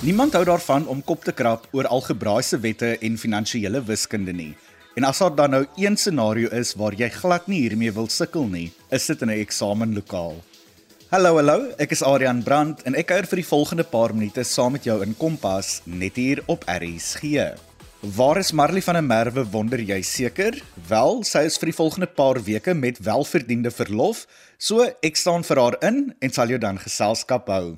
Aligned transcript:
Niemand 0.00 0.32
hou 0.32 0.46
daarvan 0.48 0.86
om 0.88 1.02
kop 1.04 1.26
te 1.28 1.32
krap 1.36 1.66
oor 1.76 1.84
algebraaise 1.92 2.56
wette 2.62 2.94
en 3.04 3.18
finansiële 3.20 3.82
wiskunde 3.84 4.32
nie. 4.32 4.54
En 4.96 5.04
as 5.04 5.18
daar 5.20 5.34
dan 5.36 5.52
nou 5.52 5.66
een 5.76 5.98
scenario 6.00 6.48
is 6.56 6.70
waar 6.80 6.94
jy 6.96 7.10
glad 7.12 7.50
nie 7.52 7.58
hiermee 7.66 7.92
wil 7.92 8.08
sukkel 8.08 8.48
nie, 8.48 8.70
is 8.88 9.06
dit 9.06 9.22
in 9.22 9.28
'n 9.28 9.42
eksamenlokaal. 9.44 10.40
Hallo 11.10 11.34
hallo, 11.36 11.68
ek 11.78 11.90
is 11.92 12.02
Adrian 12.02 12.42
Brandt 12.42 12.82
en 12.82 12.94
ek 12.94 13.06
kuier 13.06 13.26
vir 13.26 13.36
die 13.36 13.50
volgende 13.52 13.84
paar 13.84 14.14
minute 14.14 14.44
saam 14.44 14.72
met 14.72 14.84
jou 14.84 15.02
in 15.02 15.14
Kompas 15.16 15.82
net 15.84 16.16
hier 16.16 16.42
op 16.46 16.64
RSG. 16.64 17.52
Waar 18.00 18.38
is 18.38 18.52
Marley 18.52 18.82
van 18.82 18.94
der 18.94 19.04
Merwe 19.04 19.44
wonder 19.50 19.80
jy 19.80 20.02
seker? 20.02 20.62
Wel, 20.88 21.24
sy 21.24 21.44
is 21.44 21.58
vir 21.58 21.66
die 21.66 21.76
volgende 21.76 22.06
paar 22.06 22.42
weke 22.42 22.74
met 22.74 22.98
welverdiende 22.98 23.70
verlof, 23.70 24.26
so 24.56 24.80
ek 25.02 25.16
staan 25.16 25.44
vir 25.44 25.56
haar 25.60 25.76
in 25.82 26.14
en 26.20 26.30
sal 26.30 26.48
jou 26.48 26.58
dan 26.58 26.78
geselskap 26.78 27.48
hou. 27.48 27.76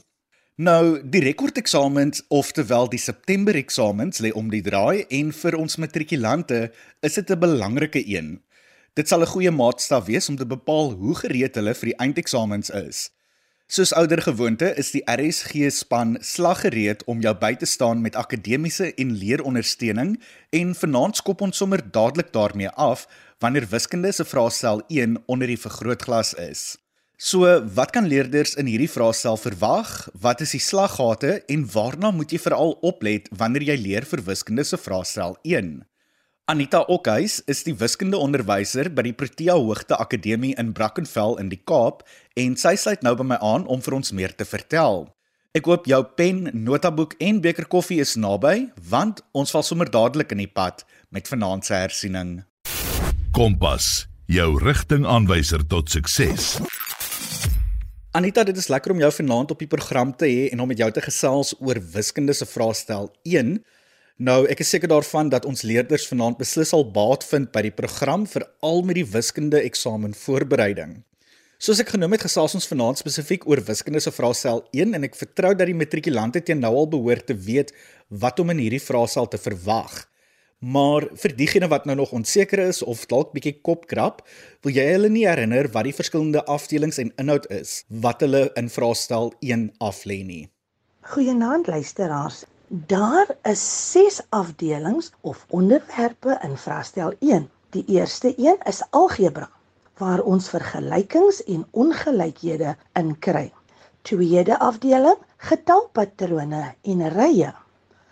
Nou, 0.62 1.00
die 1.10 1.22
rekordeksamens, 1.24 2.20
oftewel 2.28 2.86
die 2.92 3.00
September 3.00 3.56
eksamens, 3.58 4.20
lê 4.22 4.30
om 4.38 4.50
die 4.52 4.60
draai 4.62 5.08
en 5.08 5.32
vir 5.34 5.56
ons 5.58 5.74
matrikulante 5.80 6.58
is 7.02 7.14
dit 7.18 7.30
'n 7.30 7.38
belangrike 7.38 8.02
een. 8.06 8.28
Dit 8.94 9.08
sal 9.08 9.22
'n 9.22 9.32
goeie 9.32 9.50
maatstaf 9.50 10.04
wees 10.06 10.28
om 10.28 10.36
te 10.36 10.46
bepaal 10.46 10.92
hoe 10.92 11.14
gereed 11.14 11.54
hulle 11.54 11.74
vir 11.74 11.88
die 11.88 11.98
eindeksamens 11.98 12.70
is. 12.70 13.10
Soos 13.66 13.92
ouer 13.92 14.22
gewoonte 14.22 14.74
is 14.76 14.90
die 14.90 15.02
RSG 15.06 15.70
span 15.70 16.18
slaggereed 16.20 17.04
om 17.04 17.20
jou 17.20 17.34
by 17.34 17.54
te 17.54 17.66
staan 17.66 18.00
met 18.00 18.16
akademiese 18.16 18.94
en 18.94 19.16
leerondersteuning 19.16 20.22
en 20.50 20.74
vanaand 20.74 21.16
skop 21.16 21.40
ons 21.40 21.56
sommer 21.56 21.90
dadelik 21.90 22.32
daarmee 22.32 22.68
af 22.68 23.08
wanneer 23.38 23.66
wiskunde 23.70 24.12
se 24.12 24.24
vraestel 24.24 24.82
1 24.88 25.22
onder 25.26 25.46
die 25.46 25.58
vergrootglas 25.58 26.34
is. 26.34 26.81
So, 27.16 27.46
wat 27.74 27.92
kan 27.94 28.08
leerders 28.10 28.56
in 28.58 28.66
hierdie 28.66 28.90
vraestel 28.90 29.36
verwag? 29.38 30.08
Wat 30.18 30.40
is 30.42 30.56
die 30.56 30.62
slaggate 30.62 31.42
en 31.46 31.64
waarna 31.70 32.10
moet 32.10 32.32
jy 32.34 32.40
veral 32.42 32.74
oplet 32.82 33.28
wanneer 33.30 33.68
jy 33.70 33.78
leer 33.78 34.06
vir 34.08 34.24
wiskunde 34.26 34.64
se 34.66 34.78
vraestel 34.80 35.36
1? 35.46 35.82
Anita 36.50 36.80
Okhuis 36.90 37.38
is 37.46 37.62
die 37.62 37.76
wiskundeonderwyser 37.78 38.90
by 38.90 39.04
die 39.06 39.14
Protea 39.14 39.54
Hoogte 39.54 39.94
Akademie 40.02 40.56
in 40.58 40.72
Brackenfell 40.74 41.38
in 41.38 41.52
die 41.52 41.60
Kaap 41.62 42.02
en 42.34 42.56
sy 42.58 42.74
sluit 42.74 43.04
nou 43.06 43.14
by 43.20 43.28
my 43.30 43.38
aan 43.38 43.68
om 43.70 43.80
vir 43.84 43.94
ons 44.00 44.10
meer 44.10 44.34
te 44.34 44.44
vertel. 44.48 45.06
Ek 45.54 45.70
hoop 45.70 45.86
jou 45.86 46.00
pen, 46.18 46.48
notaboek 46.52 47.14
en 47.22 47.38
beker 47.44 47.68
koffie 47.70 48.00
is 48.02 48.16
naby, 48.18 48.72
want 48.90 49.22
ons 49.36 49.52
val 49.54 49.62
sommer 49.62 49.86
dadelik 49.86 50.34
in 50.34 50.42
die 50.42 50.50
pad 50.50 50.82
met 51.14 51.30
vanaand 51.30 51.68
se 51.68 51.78
hersiening. 51.78 52.40
Kompas, 53.36 54.08
jou 54.26 54.56
rigtingaanwyser 54.58 55.62
tot 55.68 55.92
sukses. 55.94 56.56
Anita, 58.12 58.42
dit 58.44 58.58
is 58.60 58.66
lekker 58.68 58.92
om 58.92 58.98
jou 59.00 59.08
vanaand 59.16 59.54
op 59.54 59.60
die 59.62 59.66
program 59.72 60.10
te 60.12 60.26
hê 60.28 60.50
en 60.52 60.60
om 60.60 60.68
met 60.68 60.76
jou 60.82 60.88
te 60.92 61.00
gesels 61.00 61.54
oor 61.64 61.78
wiskunde 61.94 62.34
se 62.36 62.44
vraestel 62.44 63.06
1. 63.24 63.54
Nou, 64.20 64.34
ek 64.52 64.60
is 64.60 64.72
seker 64.74 64.90
daarvan 64.92 65.30
dat 65.32 65.46
ons 65.48 65.64
leerders 65.64 66.04
vanaand 66.10 66.36
beslis 66.36 66.74
sal 66.74 66.84
baat 66.84 67.24
vind 67.24 67.48
by 67.56 67.62
die 67.64 67.72
program 67.72 68.26
vir 68.28 68.44
al 68.60 68.84
met 68.84 69.00
die 69.00 69.06
wiskunde 69.14 69.62
eksamen 69.64 70.12
voorbereiding. 70.12 70.98
Soos 71.56 71.80
ek 71.80 71.94
genoem 71.94 72.18
het, 72.18 72.26
gesels 72.28 72.52
ons 72.58 72.68
vanaand 72.68 73.00
spesifiek 73.00 73.48
oor 73.48 73.64
wiskunde 73.64 74.04
se 74.04 74.12
vraestel 74.12 74.60
1 74.76 74.92
en 74.98 75.08
ek 75.08 75.16
vertrou 75.16 75.54
dat 75.56 75.72
die 75.72 75.80
matrikulante 75.80 76.44
teen 76.44 76.60
nou 76.60 76.74
al 76.82 76.92
behoort 76.92 77.30
te 77.32 77.38
weet 77.48 77.72
wat 78.12 78.44
om 78.44 78.52
in 78.52 78.60
hierdie 78.66 78.84
vraestel 78.92 79.32
te 79.32 79.40
verwag. 79.40 80.02
Maar 80.62 81.08
vir 81.18 81.32
diegene 81.34 81.66
wat 81.66 81.88
nou 81.90 81.96
nog 81.98 82.12
onseker 82.14 82.60
is 82.62 82.84
of 82.86 83.00
dalk 83.10 83.32
bietjie 83.34 83.56
kopkrap, 83.66 84.20
wil 84.62 84.70
jy 84.70 84.84
hulle 84.92 85.08
nie 85.10 85.24
herinner 85.26 85.66
wat 85.74 85.88
die 85.88 85.94
verskillende 85.96 86.44
afdelings 86.46 87.00
en 87.02 87.10
inhoud 87.18 87.48
is 87.50 87.80
wat 88.04 88.22
hulle 88.22 88.44
in 88.60 88.68
vraestel 88.70 89.32
1 89.42 89.64
aflê 89.82 90.20
nie. 90.22 90.44
Goeienaand 91.10 91.66
luisteraars. 91.66 92.44
Daar 92.68 93.34
is 93.50 93.64
6 93.90 94.20
afdelings 94.30 95.10
of 95.26 95.42
onderwerpe 95.50 96.38
in 96.46 96.54
vraestel 96.56 97.10
1. 97.18 97.48
Die 97.74 97.84
eerste 97.98 98.30
een 98.38 98.62
is 98.70 98.84
algebra 98.90 99.50
waar 99.98 100.22
ons 100.22 100.46
vergelykings 100.48 101.42
en 101.50 101.66
ongelykhede 101.70 102.76
in 103.02 103.18
kry. 103.18 103.50
Tweede 104.06 104.58
afdeling 104.58 105.18
getalpatrone 105.42 106.64
en 106.82 107.06
rye 107.18 107.50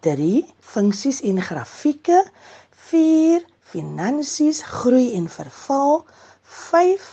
3 0.07 0.45
funksies 0.73 1.21
en 1.31 1.41
grafieke 1.45 2.23
4 2.91 3.45
finansies 3.73 4.63
groei 4.63 5.13
en 5.19 5.29
verval 5.29 6.05
5 6.43 7.11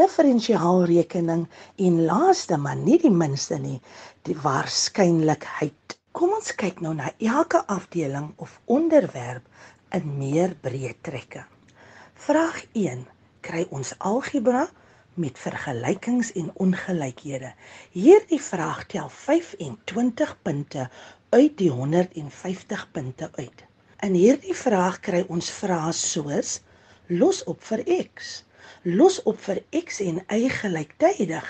diferensiaalrekening 0.00 1.46
en 1.88 1.98
laaste 2.10 2.58
maar 2.60 2.76
nie 2.76 2.98
die 3.02 3.14
minste 3.24 3.58
nie 3.58 3.78
die 4.28 4.36
waarskynlikheid 4.44 5.98
kom 6.16 6.36
ons 6.36 6.52
kyk 6.60 6.80
nou 6.84 6.94
na 6.98 7.12
elke 7.18 7.62
afdeling 7.72 8.32
of 8.36 8.60
onderwerp 8.78 9.48
in 9.96 10.16
meer 10.20 10.56
breë 10.64 10.96
trekke 11.08 11.46
vraag 12.28 12.62
1 12.72 13.06
kry 13.46 13.64
ons 13.70 13.94
algebra 14.12 14.66
met 15.16 15.38
vergelykings 15.38 16.32
en 16.36 16.50
ongelykhede. 16.60 17.52
Hierdie 17.96 18.40
vraag 18.42 18.84
tel 18.92 19.08
25 19.08 20.34
punte 20.42 20.88
uit 21.30 21.56
die 21.58 21.70
150 21.70 22.90
punte 22.92 23.30
uit. 23.34 23.64
In 24.04 24.14
hierdie 24.14 24.54
vraag 24.54 25.00
kry 25.00 25.24
ons 25.32 25.50
vrae 25.50 25.92
soos 25.92 26.60
los 27.06 27.42
op 27.50 27.62
vir 27.68 27.82
x, 27.96 28.42
los 28.82 29.20
op 29.22 29.40
vir 29.46 29.62
x 29.74 30.00
en 30.04 30.20
y 30.32 30.48
gelyktydig 30.52 31.48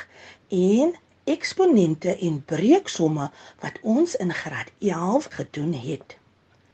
en 0.56 0.94
eksponente 1.26 2.15
en 2.22 2.38
breeksomme 2.47 3.31
wat 3.62 3.81
ons 3.82 4.15
in 4.22 4.32
graad 4.32 4.70
11 4.78 5.28
gedoen 5.38 5.72
het. 5.75 6.16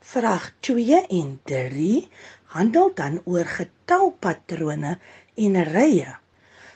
Vraag 0.01 0.51
2 0.61 1.07
en 1.09 1.41
3 1.49 2.09
handel 2.55 2.91
dan 2.95 3.21
oor 3.25 3.49
getalpatrone 3.49 4.99
en 5.35 5.63
rye. 5.73 6.17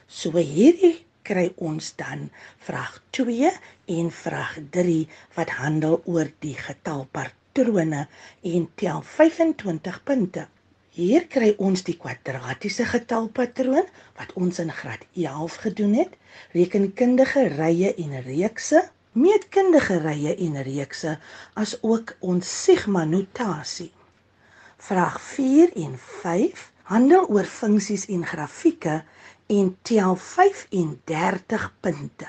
So 0.06 0.38
hierdie 0.38 1.05
kry 1.26 1.46
ons 1.68 1.92
dan 1.98 2.28
vraag 2.66 2.98
2 3.18 3.50
en 3.98 4.10
vraag 4.22 4.58
3 4.76 4.98
wat 5.38 5.54
handel 5.60 5.98
oor 6.04 6.30
die 6.44 6.54
getalpatrone 6.58 8.02
en 8.52 8.68
tel 8.82 9.02
25 9.16 10.02
punte. 10.06 10.46
Hier 10.96 11.26
kry 11.28 11.50
ons 11.60 11.82
die 11.84 11.96
kwadratiese 12.00 12.86
getalpatroon 12.88 13.88
wat 14.16 14.30
ons 14.40 14.60
in 14.62 14.70
graad 14.72 15.02
11 15.12 15.58
gedoen 15.64 15.96
het, 15.98 16.14
rekenkundige 16.56 17.48
rye 17.56 17.90
en 18.04 18.14
reekse, 18.24 18.86
meetkundige 19.12 19.98
rye 20.04 20.32
en 20.46 20.56
reekse, 20.64 21.18
as 21.52 21.76
ook 21.82 22.14
ons 22.20 22.54
sigma 22.64 23.04
notasie. 23.04 23.90
Vraag 24.88 25.20
4 25.20 25.76
en 25.84 26.00
5 26.22 26.64
handel 26.92 27.28
oor 27.28 27.48
funksies 27.50 28.06
en 28.12 28.24
grafieke 28.24 29.00
en 29.46 29.76
tel 29.82 30.16
35 30.16 31.72
punte. 31.80 32.28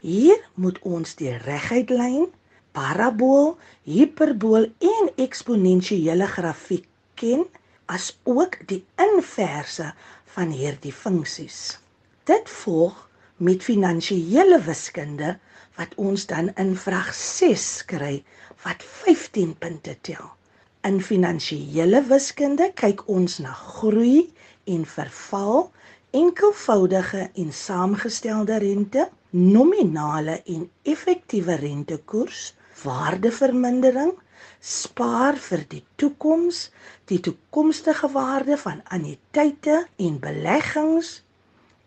Hier 0.00 0.40
moet 0.54 0.78
ons 0.84 1.14
die 1.16 1.32
reguitlyn, 1.44 2.28
parabool, 2.76 3.54
hiperbool 3.88 4.68
en 4.80 5.10
eksponensiële 5.20 6.26
grafiek 6.36 6.86
ken, 7.20 7.44
asook 7.86 8.58
die 8.68 8.82
inverse 9.00 9.90
van 10.36 10.52
hierdie 10.56 10.92
funksies. 10.92 11.78
Dit 12.28 12.48
volg 12.64 12.96
met 13.36 13.64
finansiële 13.64 14.60
wiskunde 14.64 15.34
wat 15.76 15.92
ons 16.00 16.26
dan 16.30 16.50
in 16.60 16.72
vraag 16.78 17.12
6 17.14 17.84
kry 17.90 18.22
wat 18.64 18.82
15 19.04 19.54
punte 19.58 19.96
tel. 20.00 20.32
In 20.84 21.00
finansiële 21.02 22.02
wiskunde 22.08 22.70
kyk 22.80 23.04
ons 23.08 23.38
na 23.44 23.52
groei 23.52 24.30
en 24.70 24.84
verval 24.88 25.70
enkelvoudige 26.14 27.30
en 27.34 27.52
saamgestelde 27.52 28.58
rente, 28.62 29.08
nominale 29.30 30.42
en 30.44 30.70
effektiewe 30.82 31.54
rentekoers, 31.58 32.54
waardevermindering, 32.82 34.12
spaar 34.60 35.36
vir 35.36 35.64
die 35.68 35.82
toekoms, 36.00 36.68
die 37.10 37.18
toekomstige 37.20 38.08
waarde 38.14 38.56
van 38.62 38.80
anniteite 38.94 39.80
en 39.96 40.20
beleggings 40.22 41.10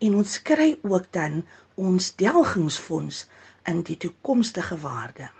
en 0.04 0.14
ons 0.20 0.36
kry 0.42 0.68
ook 0.82 1.08
dan 1.16 1.40
ons 1.74 2.12
delgingsfonds 2.20 3.24
in 3.70 3.82
die 3.88 3.96
toekomstige 3.96 4.78
waarde. 4.84 5.30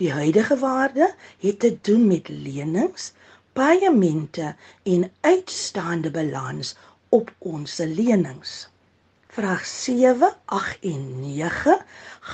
Die 0.00 0.12
huidige 0.12 0.58
waarde 0.58 1.12
het 1.38 1.58
te 1.60 1.76
doen 1.80 2.06
met 2.10 2.28
lenings, 2.28 3.12
paemente 3.52 4.54
en 4.82 5.10
uitstaande 5.20 6.10
balans 6.10 6.74
op 7.12 7.30
ons 7.38 7.76
lenings. 7.76 8.52
Vraag 9.32 9.66
7, 9.66 10.32
8 10.44 10.78
en 10.92 11.04
9 11.20 11.76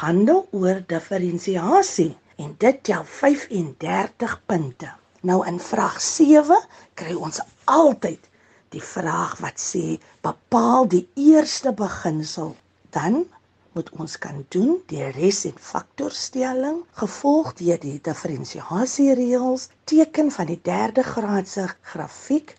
handel 0.01 0.47
oor 0.51 0.83
diferensiasie 0.87 2.13
en 2.39 2.55
dit 2.63 2.83
tel 2.87 3.05
35 3.05 4.35
punte. 4.47 4.91
Nou 5.21 5.41
in 5.47 5.59
vraag 5.61 6.01
7 6.03 6.59
kry 6.95 7.15
ons 7.15 7.41
altyd 7.65 8.29
die 8.75 8.83
vraag 8.85 9.39
wat 9.43 9.59
sê 9.63 9.99
bepaal 10.27 10.87
die 10.95 11.07
eerste 11.15 11.73
beginsel. 11.75 12.55
Dan 12.95 13.25
moet 13.73 13.91
ons 13.91 14.19
kan 14.19 14.45
doen 14.55 14.77
die 14.91 15.05
res 15.17 15.45
en 15.49 15.59
faktorstelling 15.71 16.79
gevolg 17.01 17.53
deur 17.61 17.81
die 17.83 17.99
diferensiasiereëls, 18.09 19.69
teken 19.85 20.31
van 20.37 20.51
die 20.51 20.61
derde 20.71 21.05
graadse 21.07 21.67
grafiek, 21.93 22.55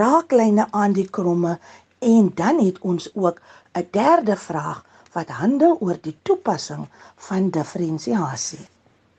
raaklyne 0.00 0.66
aan 0.70 0.96
die 0.98 1.08
kromme 1.18 1.58
en 2.04 2.30
dan 2.34 2.60
het 2.64 2.78
ons 2.92 3.10
ook 3.14 3.40
'n 3.78 3.88
derde 3.90 4.36
vraag 4.36 4.84
wat 5.12 5.28
handel 5.40 5.76
oor 5.80 5.98
die 6.02 6.16
toepassing 6.22 6.88
van 7.28 7.50
diferensiasie. 7.50 8.66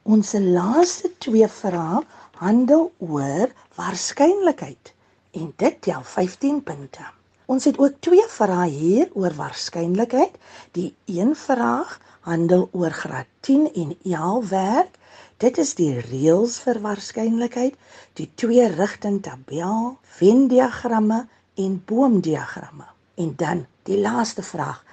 Ons 0.03 0.33
laaste 0.33 1.11
twee 1.17 1.47
vrae 1.47 2.01
handel 2.41 2.91
oor 2.97 3.51
waarskynlikheid 3.75 4.93
en 5.31 5.53
dit 5.55 5.81
tel 5.81 6.03
15 6.03 6.63
punte. 6.63 7.18
Ons 7.49 7.65
het 7.65 7.79
ook 7.81 7.95
twee 8.05 8.25
vrae 8.29 8.69
hier 8.69 9.07
oor 9.17 9.33
waarskynlikheid. 9.33 10.35
Die 10.77 10.91
een 11.09 11.31
vraag 11.35 11.95
handel 12.27 12.67
oor 12.77 12.93
graad 12.93 13.25
10 13.47 13.73
en 13.73 13.95
11 14.03 14.49
werk. 14.49 14.99
Dit 15.41 15.57
is 15.57 15.73
die 15.79 15.95
reëls 16.03 16.59
vir 16.61 16.81
waarskynlikheid, 16.83 17.75
die 18.19 18.27
twee 18.35 18.67
rigting 18.75 19.21
tabel, 19.25 19.95
Venn-diagramme 20.19 21.23
en 21.55 21.77
boomdiagramme. 21.89 22.85
En 23.15 23.33
dan 23.35 23.65
die 23.89 23.97
laaste 23.97 24.43
vraag 24.43 24.83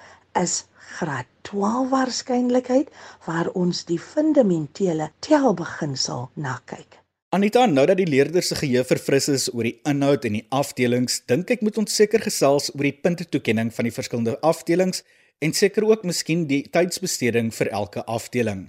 is 0.41 0.65
graad 0.97 1.29
12 1.51 1.91
waarskynlikheid 1.91 2.95
waar 3.27 3.51
ons 3.53 3.85
die 3.85 4.01
fundamentele 4.01 5.11
telbeginsel 5.19 6.31
na 6.35 6.61
kyk. 6.65 7.03
Anita, 7.37 7.67
nou 7.69 7.83
dat 7.85 7.99
die 8.01 8.07
leerders 8.09 8.49
se 8.49 8.57
geheue 8.57 8.81
verfris 8.89 9.27
is 9.29 9.43
oor 9.53 9.67
die 9.67 9.75
inhoud 9.91 10.23
en 10.25 10.39
die 10.39 10.47
afdelings, 10.57 11.19
dink 11.29 11.51
ek 11.53 11.65
moet 11.67 11.77
ons 11.83 11.97
seker 11.99 12.23
gesels 12.25 12.71
oor 12.73 12.87
die 12.87 12.95
puntetoekenning 13.05 13.69
van 13.77 13.85
die 13.85 13.93
verskillende 13.93 14.39
afdelings 14.51 15.03
en 15.45 15.53
seker 15.59 15.85
ook 15.85 16.07
miskien 16.09 16.47
die 16.49 16.63
tydsbesteding 16.73 17.51
vir 17.59 17.69
elke 17.81 18.07
afdeling. 18.15 18.63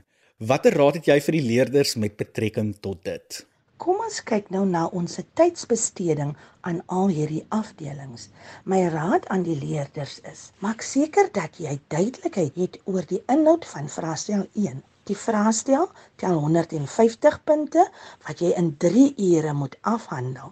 Watter 0.52 0.76
raad 0.76 0.98
het 1.00 1.08
jy 1.08 1.16
vir 1.30 1.38
die 1.38 1.46
leerders 1.46 1.96
met 2.04 2.18
betrekking 2.20 2.74
tot 2.84 3.00
dit? 3.08 3.40
Kom 3.80 4.04
ons 4.04 4.20
kyk 4.34 4.52
nou 4.52 4.66
na 4.68 4.84
ons 4.92 5.16
tydsbesteding 5.40 6.36
aan 6.68 6.84
al 6.92 7.14
hierdie 7.16 7.46
afdelings. 7.62 8.28
My 8.68 8.82
raad 8.92 9.32
aan 9.32 9.48
die 9.48 9.56
leerders 9.62 10.20
is: 10.28 10.50
maak 10.60 10.84
seker 10.84 11.32
dat 11.40 11.56
jy 11.64 11.80
duidelikheid 11.96 12.60
het 12.66 12.78
oor 12.84 13.08
die 13.08 13.24
inhoud 13.32 13.70
van 13.72 13.88
vraestel 13.96 14.44
1. 14.60 14.84
Die 15.08 15.18
vraestel 15.18 15.90
tel 16.22 16.40
150 16.44 17.38
punte 17.50 17.84
wat 18.28 18.42
jy 18.44 18.54
in 18.62 18.74
3 18.86 19.04
ure 19.30 19.54
moet 19.54 19.78
afhandel. 19.82 20.52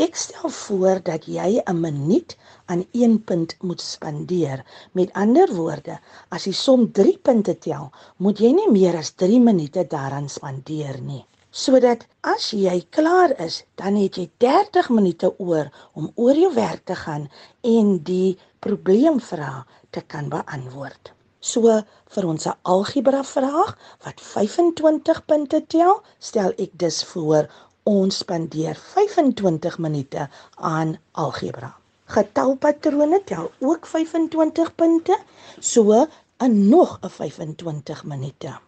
Ek 0.00 0.16
stel 0.16 0.52
voor 0.58 1.00
dat 1.08 1.26
jy 1.28 1.48
'n 1.60 1.80
minuut 1.80 2.36
aan 2.66 2.84
een 2.92 3.16
punt 3.24 3.56
moet 3.60 3.80
spandeer. 3.80 4.64
Met 4.92 5.12
ander 5.12 5.54
woorde, 5.54 5.98
as 6.28 6.44
jy 6.44 6.52
som 6.52 6.92
3 6.92 7.18
punte 7.18 7.58
tel, 7.58 7.90
moet 8.16 8.38
jy 8.38 8.52
nie 8.52 8.70
meer 8.70 8.96
as 8.96 9.10
3 9.10 9.40
minute 9.40 9.84
daaraan 9.96 10.28
spandeer 10.28 11.00
nie 11.00 11.24
sodat 11.50 12.06
as 12.22 12.52
jy 12.54 12.76
klaar 12.94 13.32
is, 13.42 13.64
dan 13.74 13.96
het 13.98 14.18
jy 14.18 14.28
30 14.38 14.90
minute 14.94 15.32
oor 15.38 15.70
om 15.98 16.10
oor 16.14 16.36
jou 16.38 16.52
werk 16.54 16.84
te 16.86 16.94
gaan 16.94 17.26
en 17.66 17.96
die 18.06 18.38
probleemvraag 18.60 19.66
te 19.90 20.00
kan 20.06 20.28
beantwoord. 20.30 21.12
So 21.40 21.74
vir 22.14 22.28
ons 22.28 22.46
algebra 22.62 23.22
vraag 23.24 23.74
wat 24.04 24.20
25 24.20 25.24
punte 25.26 25.60
tel, 25.74 26.00
stel 26.18 26.52
ek 26.58 26.78
dus 26.84 27.02
voor 27.12 27.48
ons 27.88 28.22
spandeer 28.22 28.76
25 28.94 29.78
minute 29.78 30.28
aan 30.56 30.96
algebra. 31.12 31.74
Getalpatrone 32.12 33.22
tel 33.24 33.52
ook 33.58 33.86
25 33.86 34.74
punte, 34.74 35.18
so 35.60 36.06
'n 36.38 36.68
nog 36.68 36.98
'n 37.02 37.08
25 37.08 38.04
minute 38.04 38.58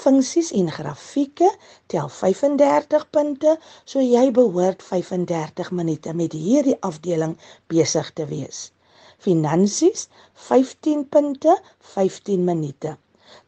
funksies 0.00 0.50
en 0.56 0.70
grafieke 0.72 1.48
tel 1.86 2.08
35 2.08 3.06
punte, 3.10 3.58
so 3.84 4.00
jy 4.00 4.30
behoort 4.32 4.82
35 4.82 5.70
minute 5.76 6.14
met 6.16 6.32
hierdie 6.32 6.76
afdeling 6.86 7.36
besig 7.72 8.12
te 8.16 8.26
wees. 8.30 8.70
Finansies 9.20 10.08
15 10.48 11.04
punte, 11.12 11.54
15 11.94 12.44
minute. 12.44 12.96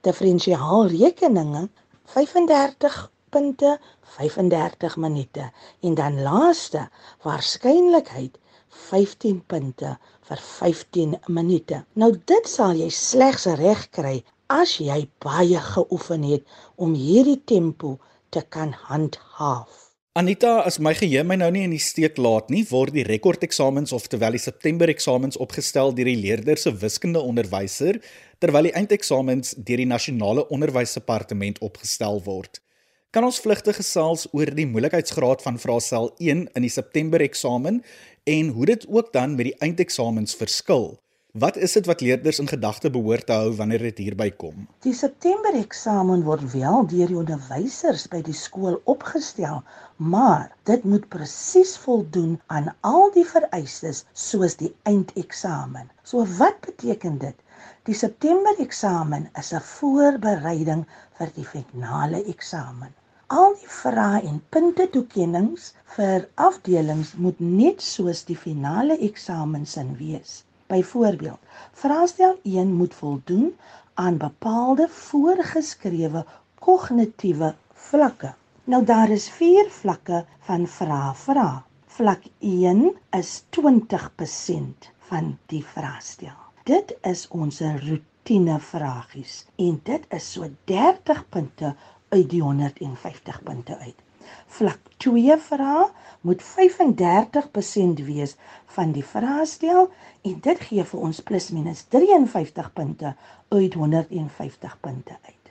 Diferensiaalrekeninge 0.05 1.69
35 2.15 2.99
punte, 3.33 3.79
35 4.17 4.97
minute. 4.97 5.51
En 5.81 5.95
dan 5.95 6.21
laaste, 6.23 6.89
waarskynlikheid 7.25 8.39
15 8.69 9.41
punte 9.47 9.97
vir 10.29 10.43
15 10.49 11.17
minute. 11.27 11.83
Nou 11.97 12.13
dit 12.33 12.49
sal 12.49 12.77
jy 12.77 12.91
slegs 12.93 13.49
reg 13.61 13.89
kry 13.97 14.19
as 14.53 14.77
jy 14.85 14.99
baie 15.25 15.61
geoefen 15.73 16.29
het 16.29 16.45
om 16.77 16.93
hierdie 16.97 17.41
tempo 17.55 17.97
te 18.33 18.45
kan 18.57 18.77
handhaaf. 18.89 19.82
Anita, 20.15 20.61
as 20.69 20.77
my 20.77 20.91
geheue 20.93 21.23
my 21.25 21.39
nou 21.41 21.47
nie 21.55 21.63
in 21.65 21.73
die 21.73 21.81
steek 21.81 22.19
laat 22.21 22.51
nie, 22.53 22.67
word 22.69 22.93
die 22.93 23.07
rekordeksamens 23.07 23.95
of 23.97 24.11
terwyl 24.13 24.35
die 24.37 24.43
September 24.43 24.91
eksamens 24.93 25.39
opgestel 25.41 25.95
deur 25.97 26.11
die 26.11 26.19
leerder 26.21 26.61
se 26.61 26.69
wiskunde 26.83 27.23
onderwyser, 27.25 27.97
terwyl 28.37 28.69
die 28.69 28.75
eindeksamens 28.77 29.55
deur 29.57 29.81
die 29.81 29.89
nasionale 29.89 30.45
onderwysdepartement 30.53 31.63
opgestel 31.65 32.21
word. 32.27 32.61
Kan 33.09 33.25
ons 33.25 33.41
vlugtig 33.41 33.81
gesels 33.81 34.27
oor 34.37 34.53
die 34.53 34.69
moeilikheidsgraad 34.69 35.41
van 35.47 35.57
vraestel 35.57 36.13
1 36.21 36.45
in 36.45 36.69
die 36.69 36.75
September 36.77 37.25
eksamen 37.25 37.81
en 38.29 38.53
hoe 38.53 38.69
dit 38.69 38.85
ook 38.93 39.15
dan 39.17 39.33
met 39.41 39.49
die 39.49 39.59
eindeksamens 39.65 40.37
verskil? 40.37 40.91
Wat 41.41 41.57
is 41.57 41.73
dit 41.73 41.87
wat 41.89 42.03
leerders 42.05 42.39
in 42.43 42.49
gedagte 42.49 42.91
behoort 42.95 43.27
te 43.27 43.33
hou 43.33 43.53
wanneer 43.57 43.83
dit 43.87 44.01
hierby 44.05 44.27
kom? 44.41 44.67
Die 44.85 44.93
September 44.97 45.55
eksamen 45.57 46.25
word 46.27 46.43
wel 46.55 46.85
deur 46.91 47.09
die 47.13 47.17
onderwysers 47.21 48.05
by 48.15 48.21
die 48.27 48.35
skool 48.41 48.77
opgestel, 48.95 49.63
maar 49.97 50.45
dit 50.69 50.85
moet 50.85 51.07
presies 51.15 51.73
voldoen 51.87 52.35
aan 52.57 52.69
al 52.91 53.09
die 53.17 53.25
vereistes 53.31 54.03
soos 54.25 54.59
die 54.61 54.71
eindeksamen. 54.93 55.89
So 56.05 56.29
wat 56.43 56.61
beteken 56.69 57.17
dit? 57.25 57.41
Die 57.89 57.97
September 58.03 58.61
eksamen 58.67 59.31
is 59.45 59.55
'n 59.57 59.65
voorbereiding 59.71 60.85
vir 61.17 61.35
die 61.41 61.49
finale 61.57 62.25
eksamen. 62.37 62.93
Al 63.41 63.57
die 63.65 63.75
vrae 63.81 64.21
en 64.21 64.45
punte 64.51 64.91
toekennings 64.99 65.73
vir 65.97 66.29
afdelings 66.51 67.17
moet 67.17 67.41
net 67.41 67.81
soos 67.81 68.25
die 68.29 68.41
finale 68.47 69.01
eksamen 69.13 69.67
sin 69.77 69.97
wees. 69.97 70.43
Byvoorbeeld, 70.73 71.39
vraestel 71.73 72.39
1 72.43 72.73
moet 72.73 72.95
voldoen 72.95 73.57
aan 73.95 74.17
bepaalde 74.17 74.89
voorgeskrewe 74.89 76.25
kognitiewe 76.59 77.55
vlakke. 77.73 78.35
Nou 78.65 78.85
daar 78.85 79.11
is 79.11 79.29
4 79.31 79.71
vlakke 79.71 80.25
van 80.39 80.67
vrae-vrae. 80.67 81.63
Vlak 81.87 82.23
1 82.39 82.97
is 83.11 83.43
20% 83.59 84.89
van 84.99 85.39
die 85.47 85.65
vraestel. 85.75 86.39
Dit 86.65 86.97
is 87.03 87.29
ons 87.29 87.61
rotine 87.61 88.57
vragies 88.61 89.47
en 89.57 89.81
dit 89.83 90.07
is 90.09 90.33
so 90.33 90.49
30 90.65 91.29
punte 91.29 91.75
uit 92.09 92.31
die 92.31 92.43
150 92.43 93.43
punte 93.43 93.79
uit. 93.79 94.01
Vlak 94.47 94.81
2 94.97 95.37
vrae 95.49 95.87
moet 96.23 96.43
35% 96.43 98.05
wees 98.07 98.37
van 98.77 98.93
die 98.93 99.05
vraestel 99.05 99.89
en 100.23 100.39
dit 100.47 100.61
gee 100.69 100.85
vir 100.93 101.05
ons 101.09 101.21
plus 101.31 101.51
minus 101.51 101.85
53 101.95 102.73
punte 102.77 103.15
uit 103.49 103.75
150 103.75 104.77
punte 104.81 105.17
uit. 105.23 105.51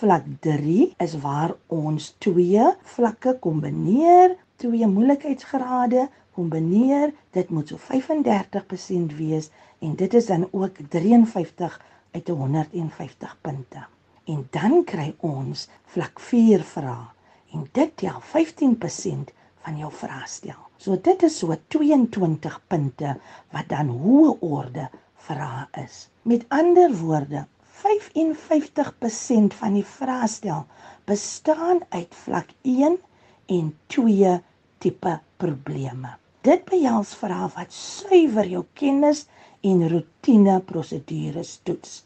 Vlak 0.00 0.24
3 0.40 0.94
is 1.04 1.18
waar 1.20 1.54
ons 1.66 2.14
twee 2.18 2.64
vlakke 2.94 3.36
kombineer, 3.44 4.36
twee 4.56 4.86
moeilikheidsgrade 4.86 6.08
kombineer, 6.34 7.12
dit 7.36 7.50
moet 7.50 7.68
so 7.68 7.78
35% 7.78 9.16
wees 9.18 9.50
en 9.84 9.96
dit 10.00 10.14
is 10.14 10.26
dan 10.26 10.48
ook 10.50 10.80
53 10.88 11.80
uit 12.12 12.28
150 12.28 13.36
punte. 13.40 13.86
En 14.24 14.46
dan 14.50 14.84
kry 14.84 15.12
ons 15.20 15.68
vlak 15.94 16.20
4 16.20 16.64
vrae 16.64 17.10
en 17.52 17.64
dit 17.78 17.96
tel 18.02 18.18
15% 18.32 19.32
van 19.64 19.78
jou 19.78 19.90
vraestel. 19.92 20.58
So 20.82 20.96
dit 21.08 21.22
is 21.22 21.38
so 21.38 21.54
22 21.74 22.58
punte 22.72 23.16
wat 23.54 23.68
dan 23.70 23.92
hoë 24.02 24.36
orde 24.40 24.88
vrae 25.26 25.66
is. 25.84 26.08
Met 26.26 26.46
ander 26.48 26.90
woorde, 27.02 27.44
55% 27.82 29.54
van 29.58 29.76
die 29.78 29.86
vraestel 29.86 30.64
bestaan 31.10 31.82
uit 31.88 32.14
vlak 32.24 32.50
1 32.62 32.98
en 33.46 33.70
2 33.86 34.34
tipe 34.82 35.14
probleme. 35.36 36.16
Dit 36.42 36.64
behels 36.70 37.14
vrae 37.18 37.48
wat 37.54 37.74
suiwer 37.74 38.48
jou 38.50 38.64
kennis 38.78 39.26
en 39.62 39.86
rotine 39.92 40.58
prosedures 40.66 41.60
toets. 41.62 42.02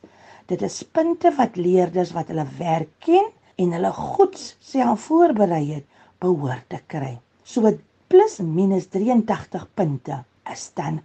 Dit 0.46 0.62
is 0.62 0.82
punte 0.84 1.32
wat 1.38 1.56
leerders 1.56 2.12
wat 2.16 2.28
hulle 2.32 2.44
werk 2.58 2.92
ken 3.06 3.32
en 3.56 3.72
hulle 3.72 3.92
goed 3.92 4.38
self 4.60 5.06
voorberei 5.08 5.64
het, 5.74 5.84
behoort 6.20 6.68
te 6.72 6.80
kry. 6.86 7.16
So 7.44 7.72
plus 8.08 8.38
minus 8.40 8.88
83 8.92 9.66
punte 9.74 10.22
is 10.52 10.70
dan 10.78 11.00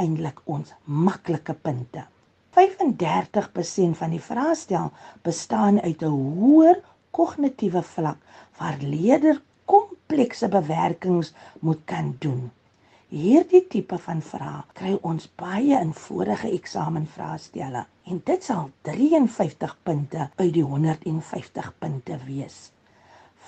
eintlik 0.00 0.40
ons 0.44 0.72
maklike 0.84 1.54
punte. 1.54 2.04
35% 2.56 3.98
van 4.00 4.14
die 4.14 4.22
vraestel 4.22 4.90
bestaan 5.26 5.80
uit 5.80 6.02
'n 6.02 6.14
hoër 6.40 6.80
kognitiewe 7.10 7.82
vlak 7.82 8.20
waar 8.58 8.78
leerder 8.80 9.42
komplekse 9.64 10.48
bewerkings 10.48 11.34
moet 11.60 11.82
kan 11.84 12.16
doen. 12.18 12.50
Hierdie 13.06 13.60
tipe 13.70 13.96
van 14.02 14.18
vrae 14.18 14.64
kry 14.74 14.92
ons 15.06 15.28
baie 15.38 15.76
in 15.78 15.92
vorige 15.94 16.48
eksamenvraestelle 16.50 17.84
en 18.10 18.16
dit 18.30 18.46
sal 18.46 18.64
53 18.88 19.74
punte 19.86 20.24
uit 20.40 20.50
die 20.56 20.64
150 20.66 21.68
punte 21.78 22.16
wees. 22.24 22.56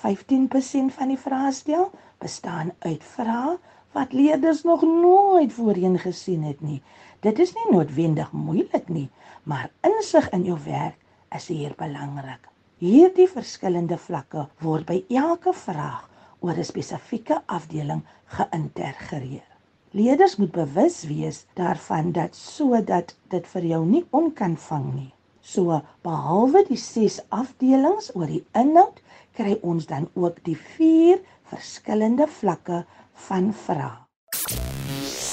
15% 0.04 0.94
van 0.94 1.10
die 1.10 1.18
vraestel 1.18 1.88
bestaan 2.22 2.70
uit 2.86 3.02
vrae 3.16 3.56
wat 3.98 4.14
leerders 4.14 4.62
nog 4.62 4.84
nooit 4.86 5.52
voorheen 5.52 5.98
gesien 5.98 6.44
het 6.46 6.60
nie. 6.62 6.78
Dit 7.26 7.42
is 7.42 7.50
nie 7.56 7.66
noodwendig 7.74 8.30
moeilik 8.30 8.86
nie, 8.88 9.08
maar 9.42 9.72
insig 9.82 10.30
in 10.38 10.46
jou 10.46 10.60
werk 10.68 11.02
is 11.34 11.50
hier 11.50 11.74
belangrik. 11.74 12.46
Hierdie 12.78 13.26
verskillende 13.26 13.98
vlakke 13.98 14.46
word 14.62 14.86
by 14.86 15.02
elke 15.10 15.50
vraag 15.66 16.06
oor 16.40 16.56
'n 16.56 16.64
spesifieke 16.64 17.42
afdeling 17.46 18.02
geïntegreer. 18.24 19.46
Leerders 19.90 20.36
moet 20.36 20.52
bewus 20.52 21.04
wees 21.08 21.46
daarvan 21.54 22.12
dat 22.12 22.36
sodat 22.36 23.16
dit 23.32 23.46
vir 23.46 23.64
jou 23.64 23.86
nie 23.86 24.04
onkan 24.10 24.56
vang 24.56 24.94
nie. 24.94 25.12
So 25.40 25.80
behalwe 26.04 26.64
die 26.68 26.76
6 26.76 27.20
afdelings 27.28 28.10
oor 28.14 28.26
die 28.26 28.44
inhoud, 28.52 29.00
kry 29.32 29.56
ons 29.62 29.86
dan 29.86 30.08
ook 30.14 30.44
die 30.44 30.56
4 30.76 31.22
verskillende 31.48 32.26
vlakke 32.28 32.84
van 33.28 33.54
vrae. 33.54 34.04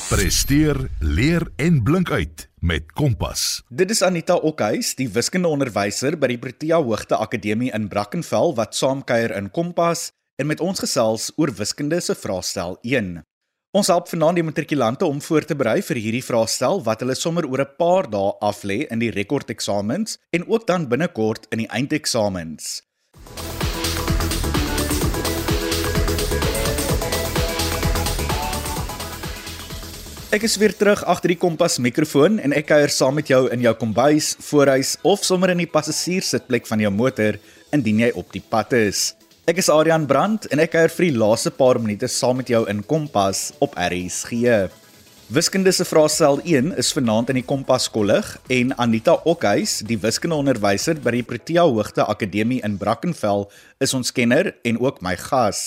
Presteer, 0.10 0.90
leer 1.02 1.44
en 1.58 1.84
blink 1.84 2.12
uit 2.12 2.50
met 2.60 2.92
Kompas. 2.94 3.64
Dit 3.70 3.92
is 3.92 4.02
Anita 4.02 4.36
Okhuis, 4.36 4.94
die 4.96 5.10
wiskundeonderwyser 5.10 6.16
by 6.18 6.30
die 6.32 6.38
Protea 6.38 6.80
Hoogte 6.80 7.18
Akademie 7.18 7.74
in 7.74 7.90
Brackenfell 7.90 8.54
wat 8.56 8.78
saamkuier 8.78 9.36
in 9.36 9.52
Kompas 9.52 10.12
en 10.36 10.48
met 10.48 10.60
ons 10.60 10.80
gesels 10.84 11.30
oor 11.40 11.52
wiskunde 11.56 12.02
se 12.04 12.16
vraestel 12.16 12.78
1. 12.84 13.22
Ons 13.76 13.92
help 13.92 14.08
vanaand 14.08 14.40
die 14.40 14.44
matrikulante 14.48 15.08
om 15.08 15.22
voor 15.24 15.48
te 15.48 15.56
berei 15.56 15.82
vir 15.84 16.00
hierdie 16.00 16.24
vraestel 16.24 16.82
wat 16.84 17.04
hulle 17.04 17.16
sommer 17.16 17.48
oor 17.48 17.62
'n 17.64 17.76
paar 17.78 18.10
dae 18.10 18.36
aflê 18.40 18.88
in 18.92 19.00
die 19.00 19.12
rekordeksamens 19.12 20.18
en 20.32 20.48
ook 20.48 20.68
dan 20.68 20.88
binnekort 20.88 21.48
in 21.52 21.58
die 21.64 21.68
eindeksamens. 21.68 22.84
Ek 30.32 30.44
is 30.44 30.58
weer 30.58 30.76
terug 30.76 31.04
agter 31.04 31.28
die 31.28 31.40
kompas 31.40 31.80
mikrofoon 31.80 32.40
en 32.40 32.52
ek 32.52 32.66
kuier 32.68 32.90
saam 32.90 33.16
met 33.16 33.28
jou 33.28 33.48
in 33.50 33.62
jou 33.62 33.74
kombuis, 33.74 34.36
voorhuis 34.40 34.98
of 35.04 35.24
sommer 35.24 35.50
in 35.50 35.58
die 35.58 35.72
passasierssitplek 35.72 36.68
van 36.68 36.80
jou 36.80 36.92
motor 36.92 37.40
indien 37.72 38.00
jy 38.00 38.12
op 38.16 38.32
die 38.34 38.44
pad 38.50 38.74
is. 38.74 39.16
Ek 39.46 39.60
is 39.62 39.68
Adrian 39.70 40.08
Brandt 40.10 40.48
en 40.50 40.58
ek 40.58 40.72
kuier 40.74 40.90
vir 40.90 41.06
die 41.06 41.18
laaste 41.22 41.52
paar 41.54 41.78
minute 41.78 42.08
saam 42.10 42.40
met 42.40 42.48
jou 42.50 42.64
in 42.66 42.80
Kompas 42.82 43.52
op 43.62 43.76
RSG. 43.78 44.56
Wiskunde 45.38 45.70
se 45.70 45.86
vraestel 45.86 46.40
1 46.42 46.72
is 46.82 46.90
vanaand 46.98 47.30
in 47.30 47.38
die 47.38 47.46
Kompas 47.46 47.86
kollig 47.94 48.32
en 48.50 48.74
Anita 48.82 49.14
Okhuis, 49.22 49.84
die 49.86 50.00
wiskundeonderwyser 50.02 50.98
by 50.98 51.14
die 51.14 51.22
Protea 51.30 51.68
Hoogte 51.70 52.08
Akademie 52.10 52.58
in 52.66 52.80
Brackenfell, 52.82 53.46
is 53.78 53.94
ons 53.94 54.10
kenner 54.10 54.50
en 54.66 54.82
ook 54.82 55.04
my 55.06 55.14
gas. 55.28 55.62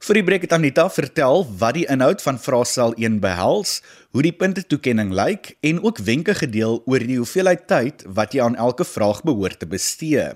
Vir 0.00 0.22
die 0.22 0.24
breek 0.30 0.48
het 0.48 0.56
Anita 0.56 0.88
vertel 0.88 1.44
wat 1.60 1.76
die 1.76 1.84
inhoud 1.92 2.24
van 2.24 2.40
vraestel 2.40 2.96
1 2.96 3.20
behels, 3.20 3.82
hoe 4.16 4.24
die 4.24 4.32
puntetoekenning 4.32 5.12
lyk 5.12 5.52
en 5.60 5.84
ook 5.84 6.00
wenke 6.08 6.32
gedeel 6.40 6.80
oor 6.88 7.04
die 7.04 7.20
hoeveelheid 7.20 7.68
tyd 7.68 8.08
wat 8.08 8.32
jy 8.32 8.40
aan 8.48 8.56
elke 8.56 8.88
vraag 8.88 9.20
behoort 9.20 9.60
te 9.60 9.68
bestee. 9.68 10.32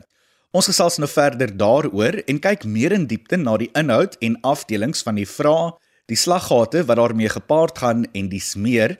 Ons 0.50 0.66
gesels 0.66 0.96
nou 0.98 1.06
verder 1.06 1.52
daaroor 1.54 2.16
en 2.26 2.40
kyk 2.42 2.64
meer 2.66 2.90
in 2.96 3.04
diepte 3.06 3.38
na 3.38 3.52
die 3.60 3.68
inhoud 3.78 4.16
en 4.18 4.34
afdelings 4.42 5.04
van 5.06 5.20
die 5.20 5.26
vrae, 5.28 5.68
die 6.10 6.18
slaggate 6.18 6.82
wat 6.88 6.98
daarmee 6.98 7.30
gepaard 7.30 7.78
gaan 7.78 8.02
en 8.18 8.30
dis 8.32 8.56
meer. 8.58 8.96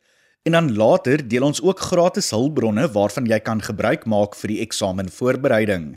En 0.46 0.54
dan 0.54 0.70
later 0.78 1.26
deel 1.26 1.48
ons 1.48 1.58
ook 1.62 1.82
gratis 1.90 2.30
hulpbronne 2.30 2.86
waarvan 2.94 3.26
jy 3.26 3.40
kan 3.42 3.58
gebruik 3.58 4.06
maak 4.06 4.38
vir 4.38 4.54
die 4.54 4.60
eksamenvoorbereiding. 4.62 5.96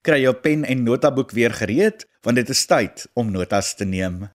Kry 0.00 0.22
jou 0.24 0.32
pen 0.40 0.64
en 0.64 0.88
notaboek 0.88 1.36
weer 1.36 1.52
gereed 1.52 2.08
want 2.24 2.40
dit 2.40 2.48
is 2.48 2.64
tyd 2.64 3.04
om 3.12 3.28
notas 3.28 3.74
te 3.76 3.84
neem. 3.84 4.30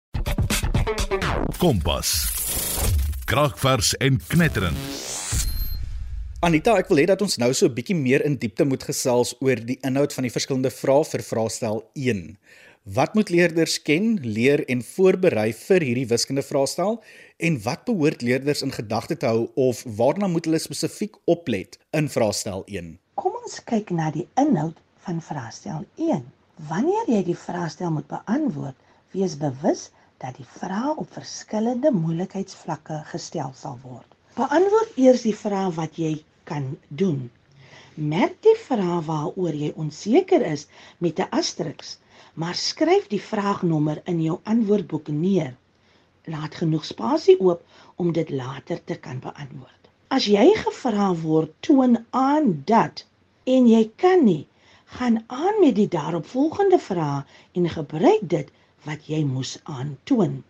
Kompas. 1.57 2.13
Kragvers 3.25 3.95
en 3.97 4.21
knetterend. 4.29 5.08
Anita, 6.39 6.71
ek 6.79 6.87
wil 6.87 7.01
hê 7.01 7.03
dat 7.09 7.19
ons 7.19 7.33
nou 7.41 7.49
so 7.51 7.67
'n 7.67 7.75
bietjie 7.75 7.95
meer 7.99 8.21
in 8.23 8.37
diepte 8.39 8.63
moet 8.63 8.83
gesels 8.87 9.33
oor 9.43 9.59
die 9.59 9.75
inhoud 9.83 10.13
van 10.15 10.23
die 10.23 10.31
verskillende 10.31 10.69
vrae 10.71 11.03
vir 11.03 11.21
vraestel 11.29 11.81
1. 11.95 12.37
Wat 12.97 13.15
moet 13.15 13.29
leerders 13.29 13.75
ken, 13.83 14.15
leer 14.23 14.63
en 14.71 14.79
voorberei 14.81 15.51
vir 15.51 15.83
hierdie 15.83 16.07
wiskundige 16.07 16.47
vraestel 16.47 17.03
en 17.37 17.59
wat 17.65 17.83
behoort 17.89 18.21
leerders 18.21 18.63
in 18.63 18.71
gedagte 18.71 19.17
te 19.17 19.27
hou 19.27 19.49
of 19.55 19.83
waarna 19.83 20.29
moet 20.31 20.45
hulle 20.47 20.61
spesifiek 20.63 21.17
oplet 21.25 21.75
in 21.91 22.07
vraestel 22.07 22.63
1? 22.67 22.95
Kom 23.15 23.35
ons 23.43 23.59
kyk 23.59 23.91
na 23.91 24.07
die 24.09 24.27
inhoud 24.39 24.79
van 25.03 25.19
vraestel 25.19 25.83
1. 25.97 26.23
Wanneer 26.71 27.11
jy 27.17 27.23
die 27.33 27.35
vraestel 27.35 27.91
moet 27.91 28.07
beantwoord, 28.07 28.79
wees 29.11 29.35
bewus 29.35 29.89
dat 30.23 30.39
die 30.39 30.47
vrae 30.55 30.95
op 30.95 31.11
verskillende 31.11 31.91
moeilikheidsvlakke 31.91 33.03
gestel 33.11 33.51
sal 33.59 33.75
word. 33.83 34.07
Beantwoord 34.39 34.95
eers 34.95 35.27
die 35.27 35.35
vraag 35.35 35.75
wat 35.75 35.99
jy 35.99 36.15
kan 36.51 36.65
doen. 36.87 37.29
Merk 37.95 38.35
die 38.45 38.55
vraag 38.65 39.05
waaroor 39.07 39.55
jy 39.61 39.69
onseker 39.83 40.45
is 40.49 40.67
met 41.05 41.19
'n 41.19 41.29
asteriks, 41.39 41.97
maar 42.33 42.55
skryf 42.55 43.07
die 43.13 43.21
vraagnommer 43.31 44.01
in 44.11 44.21
jou 44.27 44.37
antwoordboek 44.53 45.07
neer. 45.07 45.55
Laat 46.33 46.55
genoeg 46.61 46.85
spasie 46.85 47.39
oop 47.39 47.63
om 47.95 48.11
dit 48.11 48.29
later 48.29 48.83
te 48.83 48.95
kan 48.95 49.19
beantwoord. 49.19 49.89
As 50.07 50.25
jy 50.25 50.45
gevra 50.63 51.09
word 51.23 51.51
toon 51.59 52.05
aan 52.09 52.61
dat 52.65 53.05
en 53.55 53.67
jy 53.67 53.83
kan 53.95 54.23
nie 54.25 54.47
gaan 54.97 55.23
aan 55.27 55.59
met 55.61 55.75
die 55.75 55.87
daaropvolgende 55.87 56.79
vrae 56.79 57.25
en 57.51 57.69
gebruik 57.69 58.23
dit 58.35 58.47
wat 58.85 59.05
jy 59.11 59.23
moes 59.23 59.57
aantoon. 59.63 60.43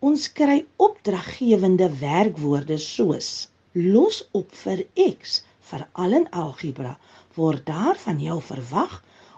Ons 0.00 0.32
kry 0.32 0.64
opdraggewende 0.76 1.90
werkwoorde 2.00 2.78
soos 2.78 3.30
los 3.76 4.22
op 4.32 4.54
vir 4.64 4.86
x 5.04 5.42
veral 5.70 6.14
in 6.18 6.26
algebra 6.42 6.94
word 7.36 7.66
daar 7.68 7.98
van 8.04 8.20
jou 8.24 8.36
verwag 8.50 8.94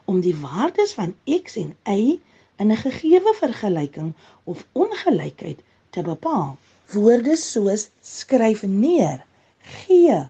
om 0.07 0.21
die 0.23 0.35
waardes 0.43 0.93
van 0.99 1.15
x 1.39 1.57
en 1.63 1.73
y 1.95 2.21
in 2.63 2.71
'n 2.73 2.83
gegeewe 2.83 3.33
vergelyking 3.41 4.13
of 4.45 4.67
ongelykheid 4.73 5.59
te 5.91 6.03
bepaal. 6.03 6.57
Woorde 6.93 7.37
soos 7.37 7.91
skryf 8.01 8.63
neer, 8.63 9.25
gee 9.59 10.21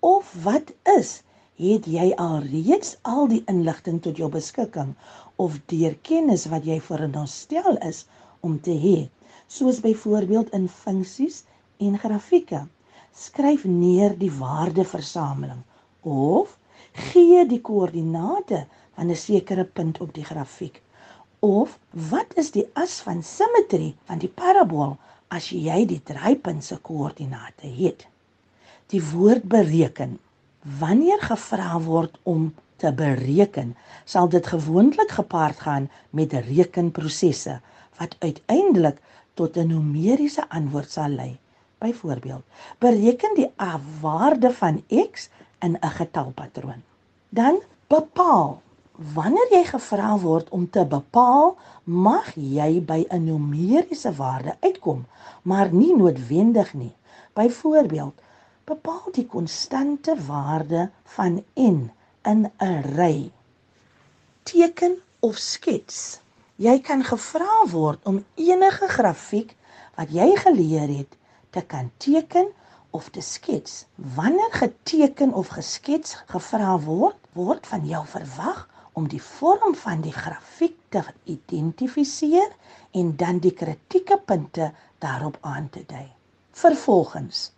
of 0.00 0.34
wat 0.44 0.72
is 0.96 1.22
het 1.58 1.86
jy 1.90 2.12
alreeds 2.14 2.96
al 3.02 3.26
die 3.28 3.42
inligting 3.50 3.98
tot 4.02 4.16
jou 4.16 4.30
beskikking 4.30 4.94
of 5.36 5.58
deur 5.66 5.98
kennis 6.02 6.46
wat 6.46 6.64
jy 6.64 6.78
veronderstel 6.80 7.76
is 7.90 8.04
om 8.40 8.60
te 8.60 8.74
hê 8.86 8.98
soos 9.46 9.80
byvoorbeeld 9.82 10.52
in 10.54 10.68
funksies 10.68 11.42
en 11.78 11.98
grafieke 11.98 12.68
skryf 13.24 13.64
neer 13.64 14.14
die 14.18 14.32
waardeversameling 14.40 15.62
of 16.14 16.56
gee 17.08 17.46
die 17.54 17.60
koördinate 17.70 18.66
van 18.94 19.10
'n 19.10 19.22
sekere 19.24 19.64
punt 19.64 20.00
op 20.00 20.14
die 20.14 20.28
grafiek 20.30 20.82
of 21.40 21.78
wat 22.10 22.38
is 22.44 22.50
die 22.50 22.66
as 22.84 23.00
van 23.08 23.22
simmetrie 23.22 23.94
van 24.04 24.18
die 24.18 24.34
parabool 24.42 24.96
as 25.28 25.50
jy 25.50 25.84
die 25.86 26.02
draaipunt 26.12 26.64
se 26.64 26.76
koördinate 26.90 27.74
het 27.82 28.06
die 28.94 29.04
woord 29.12 29.44
bereken 29.56 30.18
Wanneer 30.78 31.20
gevra 31.22 31.78
word 31.80 32.18
om 32.22 32.48
te 32.76 32.90
bereken, 32.92 33.76
sal 34.04 34.28
dit 34.28 34.46
gewoonlik 34.46 35.10
gepaard 35.16 35.60
gaan 35.66 35.86
met 36.10 36.32
rekenprosesse 36.32 37.60
wat 37.98 38.16
uiteindelik 38.18 38.98
tot 39.34 39.56
'n 39.56 39.66
numeriese 39.66 40.48
antwoord 40.48 40.90
sal 40.90 41.08
lei. 41.08 41.38
Byvoorbeeld, 41.78 42.42
bereken 42.78 43.34
die 43.34 43.50
waarde 44.00 44.52
van 44.52 44.82
x 45.10 45.28
in 45.58 45.78
'n 45.80 45.90
getalpatroon. 45.90 46.82
Dan 47.28 47.62
bepaal. 47.86 48.62
Wanneer 49.14 49.48
jy 49.50 49.64
gevra 49.64 50.18
word 50.18 50.48
om 50.48 50.70
te 50.70 50.84
bepaal, 50.84 51.56
mag 51.84 52.34
jy 52.34 52.82
by 52.82 53.06
'n 53.08 53.24
numeriese 53.24 54.14
waarde 54.14 54.56
uitkom, 54.60 55.06
maar 55.42 55.72
nie 55.72 55.96
noodwendig 55.96 56.74
nie. 56.74 56.94
Byvoorbeeld, 57.32 58.14
bepaal 58.64 59.08
die 59.12 59.26
konstante 59.26 60.16
waarde 60.26 60.90
van 61.04 61.44
n 61.54 61.90
in 62.22 62.50
'n 62.58 62.82
ry. 62.96 63.30
Teken 64.42 64.98
of 65.18 65.36
skets. 65.36 66.20
Jy 66.56 66.80
kan 66.80 67.04
gevra 67.04 67.66
word 67.70 67.98
om 68.02 68.24
enige 68.34 68.88
grafiek 68.88 69.56
wat 69.94 70.10
jy 70.10 70.36
geleer 70.36 70.88
het 70.98 71.17
te 71.58 71.64
kan 71.74 71.90
teken 72.06 72.48
of 72.96 73.10
te 73.14 73.20
skets. 73.20 73.84
Wanneer 74.14 74.52
geteken 74.62 75.34
of 75.34 75.52
geskets 75.58 76.16
gevra 76.30 76.78
word, 76.86 77.18
word 77.32 77.66
van 77.66 77.86
jou 77.86 78.04
verwag 78.14 78.64
om 78.98 79.10
die 79.10 79.22
vorm 79.22 79.74
van 79.82 80.00
die 80.06 80.14
grafiek 80.14 80.78
te 80.94 81.04
identifiseer 81.24 82.50
en 82.96 83.14
dan 83.20 83.42
die 83.44 83.54
kritieke 83.54 84.18
punte 84.24 84.72
daarop 85.04 85.38
aan 85.40 85.68
te 85.74 85.84
dui. 85.86 86.08
Vervolgens 86.52 87.48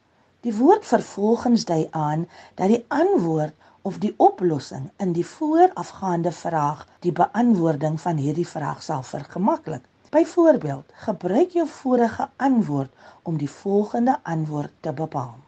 Die 0.41 0.53
woord 0.57 0.87
vervolgens 0.89 1.67
dui 1.69 1.83
aan 1.91 2.23
dat 2.57 2.71
die 2.73 2.85
antwoord 2.89 3.53
of 3.89 3.99
die 4.01 4.13
oplossing 4.17 4.87
in 5.05 5.13
die 5.13 5.25
voorafgaande 5.27 6.33
vraag 6.33 6.87
die 7.05 7.13
beantwoording 7.13 7.99
van 8.01 8.17
hierdie 8.17 8.47
vraag 8.49 8.81
sal 8.87 9.03
vergemaklik. 9.05 9.85
Byvoorbeeld, 10.11 10.93
gebruik 11.07 11.51
jou 11.51 11.67
vorige 11.69 12.29
antwoord 12.37 12.93
om 13.23 13.37
die 13.39 13.51
volgende 13.51 14.19
antwoord 14.23 14.73
te 14.81 14.93
bepaal. 14.93 15.39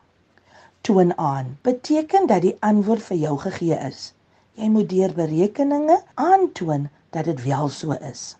Toon 0.81 1.19
aan 1.19 1.59
beteken 1.62 2.26
dat 2.26 2.42
die 2.42 2.57
antwoord 2.61 3.02
vir 3.02 3.16
jou 3.16 3.37
gegee 3.38 3.78
is. 3.90 4.14
Jy 4.54 4.69
moet 4.69 4.88
deur 4.88 5.14
berekeninge 5.14 6.00
aantoon 6.14 6.88
dat 7.11 7.25
dit 7.25 7.45
wel 7.45 7.69
so 7.69 7.92
is. 8.12 8.37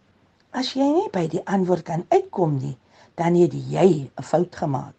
As 0.51 0.73
jy 0.79 0.89
nie 0.95 1.11
by 1.13 1.27
die 1.29 1.45
antwoord 1.45 1.87
kan 1.89 2.05
uitkom 2.09 2.59
nie, 2.59 2.77
dan 3.15 3.35
het 3.35 3.55
jy 3.55 4.11
'n 4.11 4.23
fout 4.23 4.57
gemaak 4.57 4.95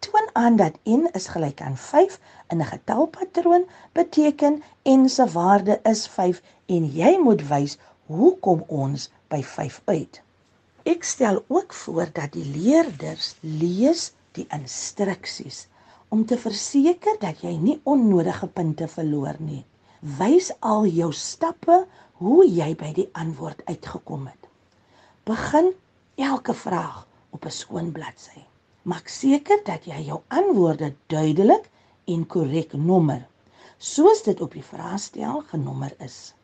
toon 0.00 0.28
aan 0.32 0.56
dat 0.56 0.78
n 0.84 1.08
is 1.12 1.26
gelyk 1.26 1.60
aan 1.62 1.76
5 1.76 2.20
in 2.48 2.60
'n 2.60 2.70
getalpatroon 2.72 3.64
beteken 3.92 4.62
n 4.88 5.08
se 5.08 5.26
waarde 5.32 5.80
is 5.82 6.06
5 6.06 6.42
en 6.66 6.84
jy 7.00 7.18
moet 7.26 7.42
wys 7.48 7.78
hoe 8.06 8.38
kom 8.38 8.64
ons 8.66 9.10
by 9.28 9.42
5 9.42 9.82
uit. 9.84 10.22
Ek 10.88 11.04
stel 11.04 11.44
ook 11.48 11.72
voor 11.72 12.08
dat 12.12 12.32
die 12.32 12.44
leerders 12.44 13.34
lees 13.40 14.12
die 14.32 14.46
instruksies 14.48 15.66
om 16.08 16.24
te 16.26 16.38
verseker 16.40 17.18
dat 17.20 17.42
jy 17.44 17.52
nie 17.60 17.80
onnodige 17.84 18.48
punte 18.48 18.88
verloor 18.88 19.36
nie. 19.38 19.64
Wys 20.00 20.48
al 20.64 20.86
jou 20.88 21.10
stappe 21.12 21.82
hoe 22.22 22.46
jy 22.48 22.70
by 22.80 22.94
die 22.96 23.08
antwoord 23.12 23.60
uitgekom 23.68 24.24
het. 24.30 24.48
Begin 25.28 25.72
elke 26.16 26.54
vraag 26.54 27.06
op 27.30 27.44
'n 27.44 27.56
skoon 27.60 27.92
bladsy. 27.92 28.40
Maak 28.82 29.08
seker 29.08 29.60
dat 29.64 29.84
jy 29.84 30.00
jou 30.08 30.20
antwoorde 30.28 30.94
duidelik 31.06 31.68
en 32.06 32.26
korrek 32.26 32.72
nommer, 32.72 33.28
soos 33.78 34.22
dit 34.22 34.40
op 34.40 34.52
die 34.52 34.64
vraestel 34.64 35.42
genommer 35.52 35.92
is. 35.98 36.34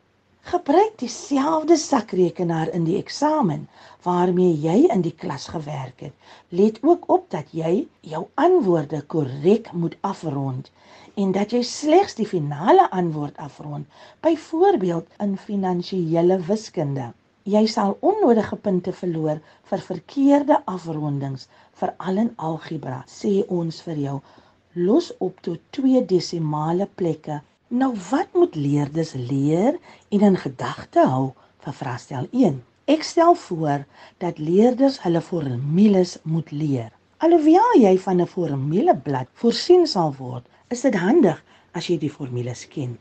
Gebruik 0.46 0.98
dieselfde 1.02 1.76
sakrekenaar 1.76 2.68
in 2.78 2.84
die 2.86 2.96
eksamen 3.00 3.64
waarmee 4.04 4.52
jy 4.64 4.76
in 4.94 5.00
die 5.02 5.14
klas 5.22 5.48
gewerk 5.50 6.04
het. 6.04 6.12
Let 6.60 6.78
ook 6.86 7.08
op 7.10 7.24
dat 7.34 7.48
jy 7.60 7.72
jou 8.00 8.20
antwoorde 8.44 9.00
korrek 9.14 9.72
moet 9.72 9.96
afrond 10.06 10.70
en 11.24 11.32
dat 11.34 11.50
jy 11.56 11.64
slegs 11.66 12.14
die 12.20 12.28
finale 12.30 12.86
antwoord 13.00 13.40
afrond, 13.48 13.88
byvoorbeeld 14.22 15.18
in 15.26 15.34
finansiële 15.48 16.38
wiskunde. 16.46 17.08
Jy 17.56 17.64
sal 17.74 17.96
onnodige 18.12 18.60
punte 18.68 18.94
verloor 19.00 19.42
vir 19.72 19.84
verkeerde 19.88 20.60
afrondings, 20.76 21.48
veral 21.82 22.22
in 22.22 22.32
algebra. 22.36 23.02
Sê 23.10 23.40
ons 23.58 23.82
vir 23.88 23.98
jou, 24.06 24.16
los 24.78 25.10
op 25.18 25.42
tot 25.42 25.58
twee 25.74 26.06
desimale 26.14 26.86
plekke. 26.94 27.42
Nou 27.68 27.96
wat 28.10 28.28
moet 28.32 28.54
leerders 28.54 29.12
leer 29.12 29.78
en 30.08 30.20
in 30.20 30.36
gedagte 30.38 31.02
hou 31.02 31.32
vir 31.64 31.74
vraestel 31.74 32.28
1? 32.30 32.60
Ek 32.86 33.02
stel 33.02 33.34
voor 33.34 33.82
dat 34.22 34.38
leerders 34.38 35.00
hulle 35.02 35.18
formules 35.20 36.12
moet 36.22 36.52
leer. 36.54 36.92
Alhoewel 37.18 37.74
jy 37.82 37.98
van 37.98 38.22
'n 38.22 38.26
formuleblad 38.26 39.26
voorsien 39.32 39.86
sal 39.86 40.14
word, 40.14 40.46
is 40.70 40.80
dit 40.86 40.94
handig 40.94 41.42
as 41.72 41.88
jy 41.90 41.98
die 41.98 42.10
formules 42.10 42.68
ken. 42.68 42.98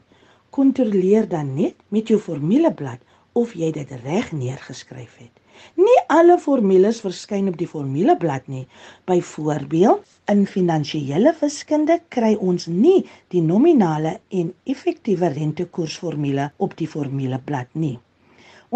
Kontroleer 0.50 1.30
dan 1.30 1.54
net 1.54 1.76
met 1.90 2.08
jou 2.08 2.20
formuleblad 2.20 3.00
of 3.34 3.54
jy 3.54 3.72
dit 3.72 3.92
reg 4.04 4.32
neergeskryf 4.32 5.18
het. 5.18 5.45
Nie 5.80 6.00
alle 6.14 6.36
formules 6.42 7.02
verskyn 7.04 7.50
op 7.52 7.58
die 7.60 7.68
formuleblad 7.68 8.48
nie. 8.52 8.64
Byvoorbeeld, 9.10 10.04
in 10.32 10.46
finansiële 10.50 11.34
wiskunde 11.40 12.00
kry 12.16 12.32
ons 12.50 12.66
nie 12.68 13.06
die 13.34 13.42
nominale 13.46 14.16
en 14.40 14.54
effektiewe 14.74 15.30
rentekoersformule 15.36 16.50
op 16.68 16.76
die 16.80 16.88
formuleblad 16.90 17.76
nie. 17.86 17.98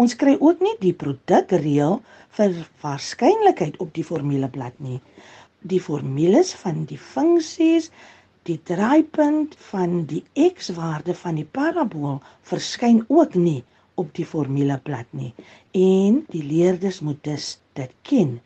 Ons 0.00 0.14
kry 0.20 0.36
ook 0.38 0.62
nie 0.64 0.76
die 0.84 0.94
produkreël 1.02 1.98
vir 2.38 2.54
waarskynlikheid 2.84 3.80
op 3.84 3.90
die 3.96 4.06
formuleblad 4.06 4.78
nie. 4.78 5.00
Die 5.72 5.80
formules 5.82 6.54
van 6.62 6.84
die 6.88 7.00
funksies, 7.00 7.90
die 8.48 8.60
draaipunt 8.70 9.56
van 9.72 10.04
die 10.12 10.22
x-waarde 10.46 11.16
van 11.24 11.36
die 11.42 11.48
parabool 11.58 12.22
verskyn 12.52 13.02
ook 13.08 13.34
nie 13.36 13.60
op 14.02 14.12
die 14.18 14.26
formuleblad 14.32 15.08
nie 15.20 15.32
en 15.80 16.20
die 16.34 16.44
leerders 16.52 17.00
moet 17.06 17.22
dus 17.28 17.48
dit 17.78 17.92
ken. 18.10 18.36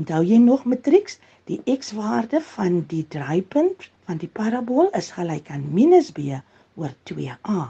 Onthou 0.00 0.22
jy 0.24 0.38
nog 0.42 0.64
matrieks? 0.72 1.18
Die 1.50 1.60
x-waarde 1.78 2.40
van 2.52 2.80
die 2.90 3.04
draaipunt 3.14 3.88
van 4.08 4.18
die 4.22 4.30
parabool 4.40 4.88
is 5.00 5.12
gelyk 5.18 5.50
aan 5.50 5.66
-b 5.72 6.40
oor 6.76 6.92
2a. 7.10 7.60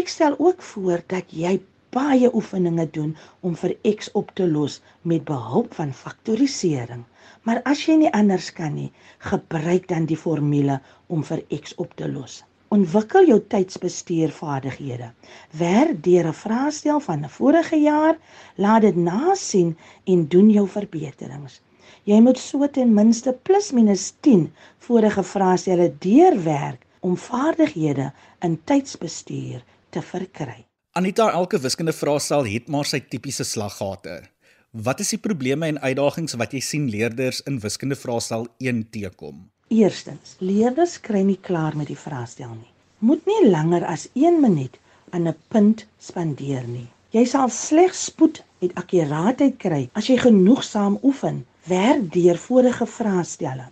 Ek 0.00 0.08
stel 0.08 0.34
ook 0.38 0.62
voor 0.62 1.02
dat 1.12 1.30
jy 1.30 1.52
baie 1.96 2.28
oefeninge 2.38 2.86
doen 2.96 3.12
om 3.40 3.54
vir 3.60 3.74
x 3.98 4.10
op 4.20 4.32
te 4.38 4.48
los 4.56 4.80
met 5.02 5.24
behulp 5.28 5.76
van 5.78 5.92
faktorisering. 6.00 7.04
Maar 7.46 7.62
as 7.72 7.84
jy 7.86 7.96
nie 8.00 8.12
anders 8.20 8.50
kan 8.58 8.74
nie, 8.74 8.90
gebruik 9.30 9.88
dan 9.92 10.08
die 10.10 10.18
formule 10.24 10.80
om 11.06 11.24
vir 11.30 11.44
x 11.60 11.74
op 11.84 11.94
te 12.00 12.08
los. 12.10 12.42
Ontwikkel 12.68 13.26
jou 13.26 13.38
tydsbestuurvaardighede. 13.48 15.12
Werk 15.58 16.02
deur 16.02 16.26
'n 16.26 16.34
vraestel 16.34 17.00
van 17.00 17.24
'n 17.24 17.28
vorige 17.28 17.76
jaar, 17.76 18.18
laat 18.56 18.82
dit 18.82 18.96
nasien 18.96 19.76
en 20.04 20.28
doen 20.28 20.50
jou 20.50 20.68
verbeterings. 20.68 21.60
Jy 22.04 22.20
moet 22.20 22.38
so 22.38 22.66
ten 22.68 22.94
minste 22.94 23.32
plus 23.42 23.72
minus 23.72 24.14
10 24.20 24.52
vorige 24.78 25.22
vraestelle 25.22 25.94
deurwerk 25.98 26.86
om 27.00 27.16
vaardighede 27.16 28.12
in 28.40 28.64
tydsbestuur 28.64 29.64
te 29.90 30.02
verkry. 30.02 30.66
Anita, 30.90 31.30
elke 31.32 31.58
wiskunde 31.58 31.92
vraestel 31.92 32.46
het 32.46 32.68
maar 32.68 32.84
sy 32.84 33.00
tipiese 33.00 33.44
slaggate. 33.44 34.22
Wat 34.70 35.00
is 35.00 35.10
die 35.14 35.18
probleme 35.18 35.66
en 35.66 35.78
uitdagings 35.80 36.36
wat 36.40 36.52
jy 36.52 36.60
sien 36.60 36.88
leerders 36.92 37.42
in 37.48 37.60
wiskunde 37.60 37.96
vraestel 37.96 38.46
1 38.58 38.90
teekom? 38.90 39.46
Eerstens, 39.68 40.36
leerders 40.38 41.00
kry 41.02 41.24
nie 41.26 41.40
klaar 41.42 41.74
met 41.74 41.88
die 41.90 41.98
vraestel 41.98 42.52
nie. 42.54 42.70
Moet 43.02 43.24
nie 43.26 43.48
langer 43.50 43.82
as 43.84 44.06
1 44.14 44.38
minuut 44.40 44.76
aan 45.10 45.26
'n 45.26 45.34
punt 45.48 45.86
spandeer 45.98 46.62
nie. 46.68 46.86
Jy 47.10 47.24
sal 47.24 47.48
slegs 47.48 48.04
spoed 48.04 48.44
en 48.60 48.70
akkuraatheid 48.74 49.58
kry 49.58 49.90
as 49.92 50.06
jy 50.06 50.18
genoegsaam 50.18 50.98
oefen. 51.02 51.44
Werk 51.66 52.12
deur 52.12 52.38
vorige 52.38 52.86
vraestelle. 52.86 53.66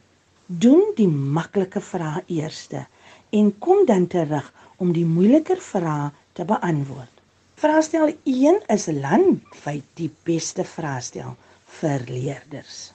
Doen 0.47 0.83
die 0.97 1.09
maklike 1.09 1.81
vrae 1.81 2.25
eerste 2.27 2.87
en 3.31 3.59
kom 3.59 3.87
dan 3.87 4.07
terug 4.07 4.53
om 4.77 4.93
die 4.93 5.07
moeiliker 5.07 5.61
vrae 5.61 6.11
te 6.33 6.45
beantwoord. 6.45 7.15
Vraestel 7.55 8.17
1 8.25 8.63
is 8.67 8.87
landwyd 8.87 9.85
die 9.95 10.11
beste 10.25 10.65
vraestel 10.65 11.37
vir 11.79 12.01
leerders. 12.09 12.93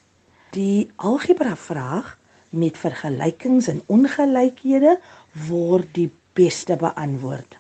Die 0.52 0.90
algebra 0.96 1.56
vraag 1.56 2.18
met 2.50 2.78
vergelykings 2.78 3.68
en 3.72 3.82
ongelykhede 3.88 4.98
word 5.48 5.90
die 5.94 6.10
beste 6.38 6.76
beantwoord. 6.80 7.58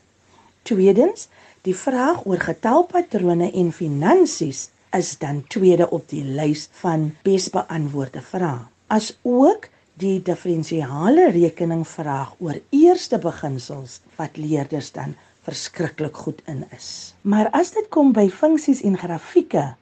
Tweedens, 0.67 1.28
die 1.67 1.75
vraag 1.75 2.25
oor 2.25 2.41
getalpatrone 2.41 3.52
en 3.52 3.71
finansies 3.75 4.69
is 4.95 5.12
dan 5.21 5.43
tweede 5.54 5.89
op 5.93 6.08
die 6.10 6.23
lys 6.23 6.67
van 6.82 7.10
bes 7.28 7.49
beantwoorde 7.54 8.21
vrae. 8.25 8.65
As 8.89 9.12
ook 9.21 9.67
die 9.99 10.17
diferensiale 10.23 11.30
rekening 11.36 11.84
vraag 11.88 12.34
oor 12.39 12.58
eerste 12.73 13.19
beginsels 13.21 13.99
wat 14.17 14.38
leerders 14.39 14.91
dan 14.95 15.15
verskriklik 15.45 16.15
goed 16.15 16.41
in 16.47 16.63
is. 16.75 17.13
Maar 17.21 17.49
as 17.58 17.73
dit 17.75 17.88
kom 17.93 18.13
by 18.15 18.30
funksies 18.32 18.82
en 18.86 18.97
grafieke, 18.97 19.73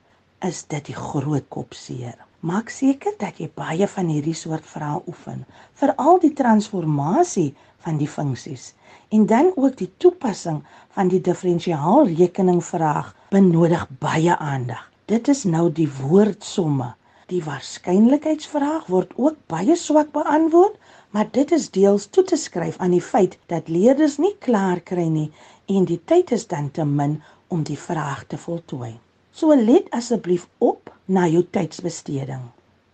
is 0.46 0.64
dit 0.70 0.92
die 0.92 0.98
groot 0.98 1.46
kopseer. 1.54 2.18
Maak 2.46 2.70
seker 2.70 3.16
dat 3.18 3.40
jy 3.42 3.48
baie 3.50 3.88
van 3.90 4.10
hierdie 4.14 4.36
soort 4.38 4.66
vrae 4.70 5.00
oefen, 5.10 5.40
veral 5.74 6.20
die 6.22 6.34
transformasie 6.38 7.56
van 7.82 7.98
die 7.98 8.08
funksies 8.08 8.76
en 9.10 9.26
dan 9.26 9.50
ook 9.56 9.78
die 9.80 9.90
toepassing 9.98 10.60
van 10.94 11.10
die 11.10 11.22
diferensiaalrekening 11.22 12.60
vraag 12.64 13.10
benodig 13.34 13.88
baie 14.00 14.36
aandag. 14.38 14.84
Dit 15.10 15.28
is 15.34 15.44
nou 15.50 15.72
die 15.72 15.90
woordsomme. 16.02 16.94
Die 17.28 17.42
waarskynlikheidsvraag 17.44 18.86
word 18.92 19.18
ook 19.18 19.42
baie 19.50 19.76
swak 19.76 20.14
beantwoord, 20.14 20.78
maar 21.10 21.32
dit 21.32 21.52
is 21.52 21.72
deels 21.72 22.06
toe 22.06 22.24
te 22.24 22.38
skryf 22.38 22.78
aan 22.78 22.94
die 22.94 23.02
feit 23.02 23.40
dat 23.50 23.68
leerders 23.68 24.20
nie 24.22 24.36
klaar 24.40 24.80
kry 24.80 25.08
nie 25.10 25.32
en 25.66 25.90
die 25.90 26.00
tyd 26.06 26.32
is 26.38 26.48
dan 26.48 26.70
te 26.72 26.86
min 26.86 27.18
om 27.48 27.64
die 27.64 27.80
vraag 27.80 28.28
te 28.28 28.38
voltooi. 28.38 28.94
So 29.38 29.54
let 29.54 29.86
asseblief 29.94 30.48
op 30.58 30.90
na 31.06 31.28
jou 31.30 31.44
tydsbesteding. 31.54 32.42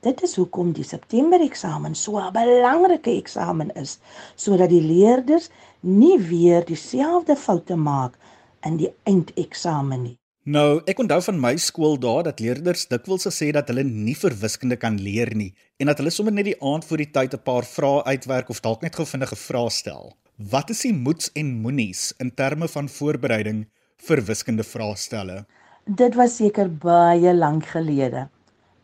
Dit 0.03 0.19
is 0.27 0.33
hoekom 0.35 0.73
die 0.75 0.83
September 0.83 1.39
eksamen 1.39 1.95
so 1.95 2.19
'n 2.19 2.33
belangrike 2.35 3.13
eksamen 3.15 3.71
is, 3.79 3.99
sodat 4.35 4.69
die 4.69 4.81
leerders 4.81 5.47
nie 5.79 6.19
weer 6.19 6.65
dieselfde 6.65 7.35
foute 7.35 7.75
maak 7.75 8.17
in 8.65 8.77
die 8.77 8.91
eindeksamen 9.03 10.03
nie. 10.03 10.17
Nou, 10.43 10.81
ek 10.85 10.99
onthou 10.99 11.21
van 11.21 11.39
my 11.39 11.55
skool 11.55 11.95
daar 11.99 12.23
dat 12.23 12.39
leerders 12.39 12.87
dikwels 12.87 13.23
gesê 13.23 13.53
dat 13.53 13.67
hulle 13.67 13.83
nie 13.83 14.15
vir 14.15 14.35
wiskunde 14.41 14.75
kan 14.75 14.99
leer 14.99 15.35
nie 15.35 15.53
en 15.79 15.87
dat 15.87 15.97
hulle 15.97 16.11
sommer 16.11 16.33
net 16.33 16.45
die 16.45 16.61
aand 16.61 16.85
voor 16.85 16.97
die 16.97 17.11
tyd 17.11 17.33
'n 17.33 17.43
paar 17.43 17.63
vrae 17.63 18.03
uitwerk 18.03 18.49
of 18.49 18.59
dalk 18.59 18.81
net 18.81 18.95
gou 18.95 19.05
vinnige 19.05 19.35
vrae 19.35 19.69
stel. 19.69 20.17
Wat 20.37 20.69
is 20.69 20.81
die 20.81 20.93
moets 20.93 21.31
en 21.33 21.61
moenies 21.61 22.13
in 22.19 22.35
terme 22.35 22.67
van 22.67 22.89
voorbereiding 22.89 23.65
vir 23.97 24.21
wiskunde 24.21 24.63
vraestelle? 24.63 25.45
Dit 25.83 26.15
was 26.15 26.37
seker 26.39 26.69
baie 26.71 27.33
lank 27.35 27.65
gelede. 27.67 28.29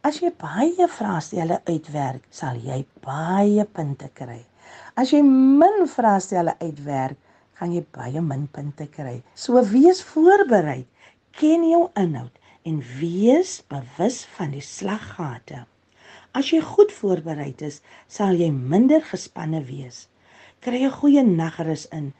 As 0.03 0.17
jy 0.19 0.33
baie 0.35 0.87
vraestelle 0.91 1.61
uitwerk, 1.63 2.25
sal 2.27 2.59
jy 2.59 2.81
baie 2.99 3.63
punte 3.63 4.09
kry. 4.11 4.41
As 4.99 5.13
jy 5.15 5.21
min 5.23 5.87
vraestelle 5.87 6.57
uitwerk, 6.59 7.15
gaan 7.55 7.71
jy 7.71 7.85
baie 7.95 8.19
min 8.19 8.49
punte 8.51 8.89
kry. 8.91 9.21
So 9.31 9.63
wees 9.71 10.03
voorberei, 10.03 10.83
ken 11.39 11.63
jou 11.69 11.85
inhoud 11.95 12.35
en 12.67 12.83
wees 12.99 13.61
bewus 13.71 14.25
van 14.35 14.51
die 14.51 14.65
slaggate. 14.67 15.63
As 16.35 16.51
jy 16.51 16.59
goed 16.59 16.91
voorberei 16.91 17.53
is, 17.63 17.79
sal 18.11 18.35
jy 18.35 18.51
minder 18.51 18.99
gespanne 19.07 19.63
wees. 19.71 20.09
Kry 20.59 20.83
'n 20.83 20.91
goeie 20.99 21.23
nagrus 21.23 21.87
in. 21.95 22.11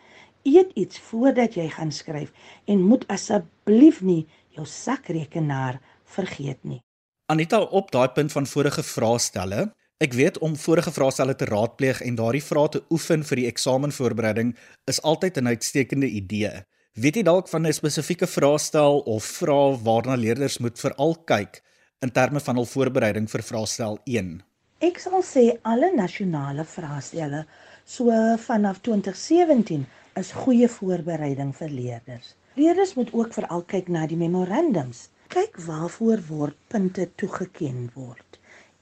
Eet 0.48 0.72
iets 0.80 1.00
voordat 1.12 1.60
jy 1.60 1.68
gaan 1.68 1.92
skryf 1.92 2.32
en 2.66 2.88
moet 2.88 3.04
asseblief 3.12 4.00
nie 4.02 4.24
jou 4.56 4.66
sakrekenaar 4.66 5.80
vergeet 6.06 6.64
nie. 6.64 6.82
Anita 7.30 7.62
op 7.62 7.92
daai 7.92 8.10
punt 8.16 8.32
van 8.32 8.48
vorige 8.50 8.84
vraestelle. 8.84 9.70
Ek 10.00 10.16
weet 10.16 10.38
om 10.46 10.56
vorige 10.56 10.92
vraestelle 10.96 11.36
te 11.36 11.46
raadpleeg 11.46 12.02
en 12.02 12.16
daardie 12.16 12.44
vrae 12.44 12.70
te 12.74 12.84
oefen 12.90 13.24
vir 13.28 13.42
die 13.42 13.48
eksamenvoorbereiding 13.50 14.56
is 14.88 15.02
altyd 15.02 15.38
'n 15.38 15.52
uitstekende 15.54 16.08
idee. 16.08 16.64
Weet 16.94 17.16
jy 17.16 17.24
dalk 17.24 17.48
van 17.48 17.68
'n 17.68 17.74
spesifieke 17.74 18.28
vraestel 18.28 19.00
of 19.00 19.24
vrae 19.24 19.78
waarna 19.84 20.16
leerders 20.16 20.58
moet 20.58 20.80
veral 20.80 21.16
kyk 21.26 21.62
in 22.02 22.12
terme 22.12 22.40
van 22.40 22.56
hul 22.56 22.66
voorbereiding 22.66 23.30
vir 23.30 23.44
vraestel 23.44 24.00
1? 24.06 24.44
Ek 24.80 25.00
sal 25.00 25.22
sê 25.22 25.60
alle 25.62 25.92
nasionale 25.96 26.66
vraestelle 26.66 27.46
so 27.86 28.12
vanaf 28.38 28.82
2017 28.82 29.86
is 30.16 30.32
goeie 30.32 30.68
voorbereiding 30.68 31.56
vir 31.56 31.70
leerders. 31.70 32.36
Leerders 32.54 32.94
moet 32.94 33.14
ook 33.14 33.34
veral 33.34 33.62
kyk 33.62 33.88
na 33.88 34.08
die 34.08 34.18
memorandums 34.18 35.10
kyk 35.30 35.60
waarvoor 35.62 36.24
word 36.28 36.58
punte 36.68 37.06
toegeken 37.16 37.92
word 37.94 38.30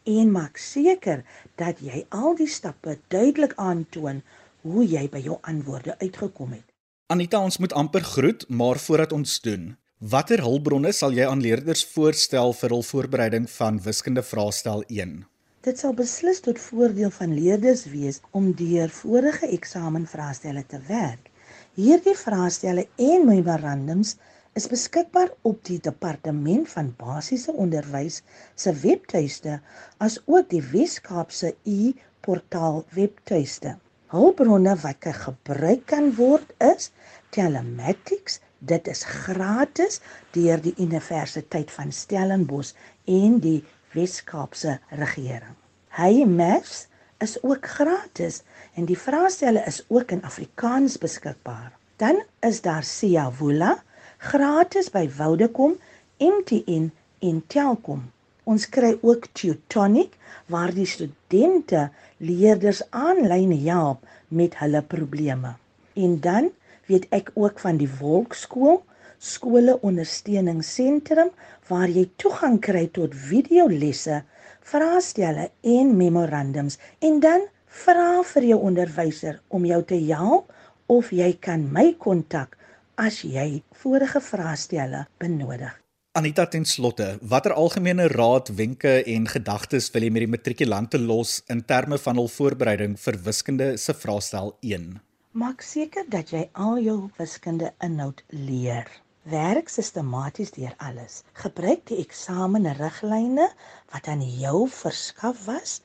en 0.08 0.32
maak 0.32 0.58
seker 0.62 1.24
dat 1.60 1.82
jy 1.84 2.06
al 2.16 2.36
die 2.40 2.48
stappe 2.48 2.96
duidelik 3.12 3.54
aantoon 3.60 4.22
hoe 4.64 4.86
jy 4.88 5.04
by 5.12 5.20
jou 5.24 5.38
antwoorde 5.44 5.98
uitgekom 6.00 6.56
het. 6.56 6.64
Anita, 7.12 7.40
ons 7.40 7.60
moet 7.60 7.74
amper 7.76 8.04
groet, 8.04 8.46
maar 8.50 8.80
voordat 8.80 9.14
ons 9.16 9.38
doen, 9.44 9.76
watter 10.00 10.44
hulpbronne 10.44 10.92
sal 10.96 11.16
jy 11.16 11.28
aan 11.28 11.44
leerders 11.44 11.86
voorstel 11.92 12.56
vir 12.56 12.76
hul 12.76 12.84
voorbereiding 12.84 13.48
van 13.58 13.80
wiskunde 13.84 14.24
vraestel 14.24 14.84
1? 14.88 15.22
Dit 15.68 15.80
sal 15.84 15.96
beslis 15.96 16.40
tot 16.44 16.60
voordeel 16.60 17.12
van 17.12 17.34
leerders 17.36 17.86
wees 17.92 18.22
om 18.32 18.54
deur 18.56 18.92
vorige 19.02 19.50
eksamenvraestelle 19.52 20.64
te 20.68 20.80
werk. 20.88 21.32
Hierdie 21.78 22.16
vraestelle 22.18 22.88
en 23.06 23.28
memorandums 23.28 24.16
is 24.58 24.66
beskikbaar 24.72 25.28
op 25.46 25.60
die 25.68 25.78
departement 25.88 26.66
van 26.72 26.88
basiese 26.98 27.54
onderwys 27.54 28.16
se 28.64 28.74
webtuiste 28.82 29.60
as 30.06 30.16
ook 30.26 30.48
die 30.54 30.64
Wes-Kaapse 30.72 31.52
e-portaal 31.74 32.82
webtuiste. 32.98 33.76
Hulpbronne 34.10 34.74
wat 34.82 35.06
gebruik 35.20 35.86
kan 35.94 36.10
word 36.18 36.50
is 36.66 36.90
Telematics, 37.38 38.40
dit 38.58 38.90
is 38.90 39.06
gratis 39.06 40.02
deur 40.34 40.58
die 40.66 40.74
Universiteit 40.82 41.70
van 41.78 41.94
Stellenbosch 41.94 42.74
en 43.06 43.38
die 43.46 43.60
Wes-Kaapse 43.94 44.80
regering. 44.90 45.54
Hy 45.94 46.26
Maths 46.26 46.88
is 47.24 47.38
ook 47.44 47.66
gratis 47.66 48.42
en 48.74 48.86
die 48.86 48.98
vraestelle 48.98 49.64
is 49.66 49.84
ook 49.88 50.12
in 50.12 50.24
Afrikaans 50.24 50.98
beskikbaar. 51.02 51.72
Dan 51.98 52.22
is 52.40 52.62
daar 52.62 52.84
Siavula 52.84 53.78
gratis 54.18 54.90
by 54.94 55.08
Vodacom, 55.10 55.78
MTN 56.18 56.92
en 57.20 57.42
Telkom. 57.48 58.04
Ons 58.44 58.70
kry 58.70 58.94
ook 59.02 59.28
Teutonic 59.34 60.16
waar 60.48 60.74
die 60.74 60.88
studente 60.88 61.90
leerders 62.18 62.82
aanlyn 62.90 63.54
help 63.66 64.06
met 64.28 64.58
hulle 64.62 64.82
probleme. 64.82 65.56
En 65.94 66.20
dan 66.22 66.52
weet 66.88 67.08
ek 67.12 67.32
ook 67.34 67.60
van 67.60 67.78
die 67.82 67.90
Wolkskool, 68.00 68.84
skole 69.18 69.76
ondersteuningsentrum 69.82 71.34
waar 71.68 71.90
jy 71.90 72.06
toegang 72.22 72.60
kry 72.64 72.86
tot 72.94 73.16
videolesse, 73.28 74.22
vraestelle 74.68 75.50
en 75.62 75.96
memorandums 75.98 76.78
en 77.00 77.20
dan 77.24 77.48
vra 77.86 78.24
vir 78.34 78.52
jou 78.52 78.60
onderwyser 78.70 79.42
om 79.48 79.66
jou 79.66 79.82
te 79.88 80.00
help 80.10 80.54
of 80.92 81.12
jy 81.12 81.34
kan 81.44 81.66
my 81.72 81.94
kontak 82.00 82.58
as 82.98 83.22
jy 83.24 83.62
vorige 83.82 84.22
vraestelle 84.24 85.06
benodig. 85.22 85.74
Anita 86.18 86.48
ten 86.50 86.66
slotte, 86.66 87.20
watter 87.22 87.54
algemene 87.54 88.08
raad, 88.10 88.50
wenke 88.58 89.04
en 89.06 89.28
gedagtes 89.30 89.92
wil 89.94 90.08
jy 90.08 90.14
met 90.16 90.24
die 90.26 90.32
matrikulante 90.34 90.98
los 90.98 91.44
in 91.54 91.62
terme 91.62 92.00
van 92.02 92.18
hul 92.18 92.32
voorbereiding 92.34 92.96
vir 92.98 93.20
wiskunde 93.28 93.68
se 93.78 93.94
vraestel 93.94 94.56
1? 94.66 94.96
Maak 95.38 95.62
seker 95.62 96.08
dat 96.10 96.34
jy 96.34 96.48
al 96.58 96.80
jou 96.82 96.98
wiskunde 97.20 97.70
inhoud 97.86 98.24
leer. 98.34 98.90
Werk 99.28 99.68
sistematies 99.68 100.54
deur 100.56 100.72
alles. 100.80 101.24
Gebruik 101.36 101.82
die 101.90 101.98
eksamenriglyne 102.00 103.50
wat 103.92 104.06
aan 104.08 104.22
jou 104.24 104.70
verskaf 104.72 105.42
was 105.50 105.82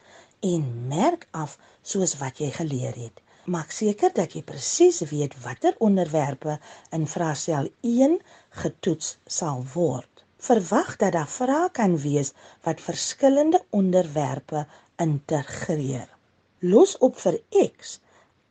en 0.47 0.69
merk 0.93 1.27
af 1.35 1.57
soos 1.83 2.15
wat 2.21 2.39
jy 2.39 2.53
geleer 2.55 2.95
het. 2.95 3.19
Maak 3.51 3.75
seker 3.75 4.15
dat 4.15 4.37
jy 4.37 4.45
presies 4.47 5.03
weet 5.11 5.35
watter 5.43 5.75
onderwerpe 5.83 6.61
in 6.95 7.09
vraestel 7.11 7.67
1 7.81 8.15
getoets 8.63 9.17
sal 9.27 9.67
word. 9.75 10.23
Verwag 10.39 10.95
dat 11.03 11.19
daar 11.19 11.35
vrae 11.35 11.67
kan 11.75 11.99
wees 11.99 12.31
wat 12.63 12.87
verskillende 12.87 13.65
onderwerpe 13.75 14.69
integreer. 15.03 16.07
Los 16.61 16.95
op 17.03 17.19
vir 17.19 17.43
X 17.67 17.99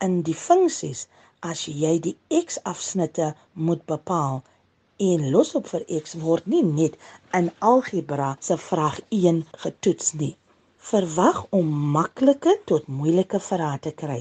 in 0.04 0.20
die 0.28 0.36
funksies 0.36 1.06
as 1.40 1.64
jy 1.64 1.96
die 2.12 2.18
X 2.44 2.60
afsnitte 2.68 3.32
moet 3.56 3.88
bepaal 3.88 4.42
en 5.08 5.30
los 5.34 5.54
op 5.58 5.68
vir 5.72 5.84
X 6.00 6.14
word 6.24 6.46
nie 6.54 6.62
net 6.66 6.98
in 7.38 7.50
algebra 7.72 8.30
se 8.48 8.56
vraag 8.68 9.00
1 9.08 9.42
getoets 9.64 10.12
nie. 10.20 10.34
Verwag 10.90 11.44
om 11.58 11.68
maklike 11.96 12.54
tot 12.70 12.88
moeilike 13.00 13.40
vrae 13.50 13.78
te 13.86 13.92
kry 14.02 14.20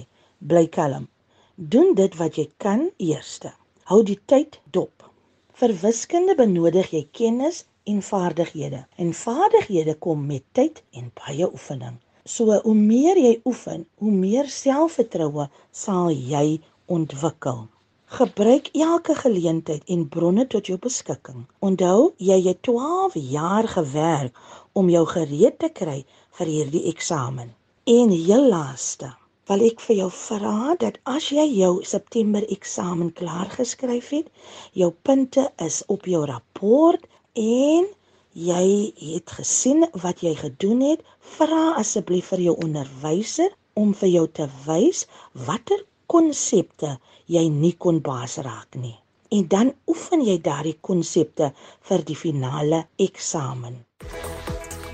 bly 0.52 0.68
kalm. 0.78 1.08
Doen 1.56 1.94
dit 1.96 2.16
wat 2.18 2.38
jy 2.40 2.48
kan 2.58 2.88
eerste. 2.98 3.52
Hou 3.90 4.02
die 4.08 4.20
tyd 4.32 4.58
dop. 4.78 5.06
Vir 5.60 5.74
wiskunde 5.84 6.36
benodig 6.40 6.90
jy 6.96 7.04
kennis 7.20 7.66
en 7.92 8.02
vaardighede. 8.02 8.86
En 8.98 9.14
vaardighede 9.14 9.96
kom 10.06 10.26
met 10.26 10.46
tyd 10.58 10.82
en 10.98 11.12
baie 11.22 11.50
oefening. 11.50 12.00
So 12.26 12.58
hoe 12.64 12.78
meer 12.78 13.18
jy 13.18 13.36
oefen, 13.46 13.86
hoe 14.02 14.12
meer 14.14 14.50
selfvertroue 14.50 15.48
sal 15.84 16.10
jy 16.14 16.62
ontwikkel. 16.86 17.68
Gebruik 18.12 18.68
elke 18.74 19.14
geleentheid 19.16 19.84
en 19.88 20.02
bronne 20.10 20.44
tot 20.48 20.68
jou 20.68 20.76
beskikking. 20.84 21.46
Onthou, 21.64 22.10
jy 22.20 22.42
het 22.44 22.58
12 22.68 23.14
jaar 23.16 23.68
gewerk 23.72 24.40
om 24.76 24.90
jou 24.92 25.04
gereed 25.08 25.56
te 25.64 25.70
kry 25.72 26.02
vir 26.40 26.50
hierdie 26.52 26.82
eksamen. 26.92 27.54
En 27.88 28.12
heel 28.12 28.50
laaste, 28.52 29.14
wil 29.48 29.64
ek 29.64 29.80
vir 29.86 29.96
jou 30.02 30.10
vra 30.18 30.76
dat 30.82 31.00
as 31.08 31.30
jy 31.32 31.46
jou 31.62 31.70
September 31.88 32.44
eksamen 32.52 33.14
klaar 33.22 33.48
geskryf 33.54 34.12
het, 34.18 34.28
jou 34.76 34.92
punte 35.08 35.48
is 35.68 35.80
op 35.88 36.04
jou 36.04 36.26
rapport 36.28 37.08
en 37.46 37.88
jy 38.50 38.66
het 39.06 39.38
gesien 39.40 39.88
wat 40.04 40.20
jy 40.28 40.36
gedoen 40.42 40.84
het, 40.90 41.08
vra 41.38 41.78
asseblief 41.80 42.36
vir 42.36 42.44
jou 42.50 42.58
onderwyser 42.68 43.56
om 43.80 43.96
vir 44.04 44.14
jou 44.18 44.28
te 44.42 44.52
wys 44.68 45.06
watter 45.48 45.88
konsepte 46.12 46.98
jy 47.26 47.48
nie 47.50 47.76
kon 47.78 48.02
baas 48.02 48.38
raak 48.38 48.76
nie. 48.76 48.96
En 49.32 49.48
dan 49.48 49.74
oefen 49.88 50.26
jy 50.26 50.38
daardie 50.44 50.78
konsepte 50.82 51.52
vir 51.88 52.06
die 52.08 52.16
finale 52.16 52.86
eksamen. 53.00 53.86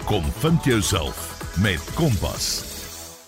Kom 0.05 0.23
vind 0.43 0.63
jouself 0.63 1.37
met 1.61 1.81
Kompas. 1.97 2.77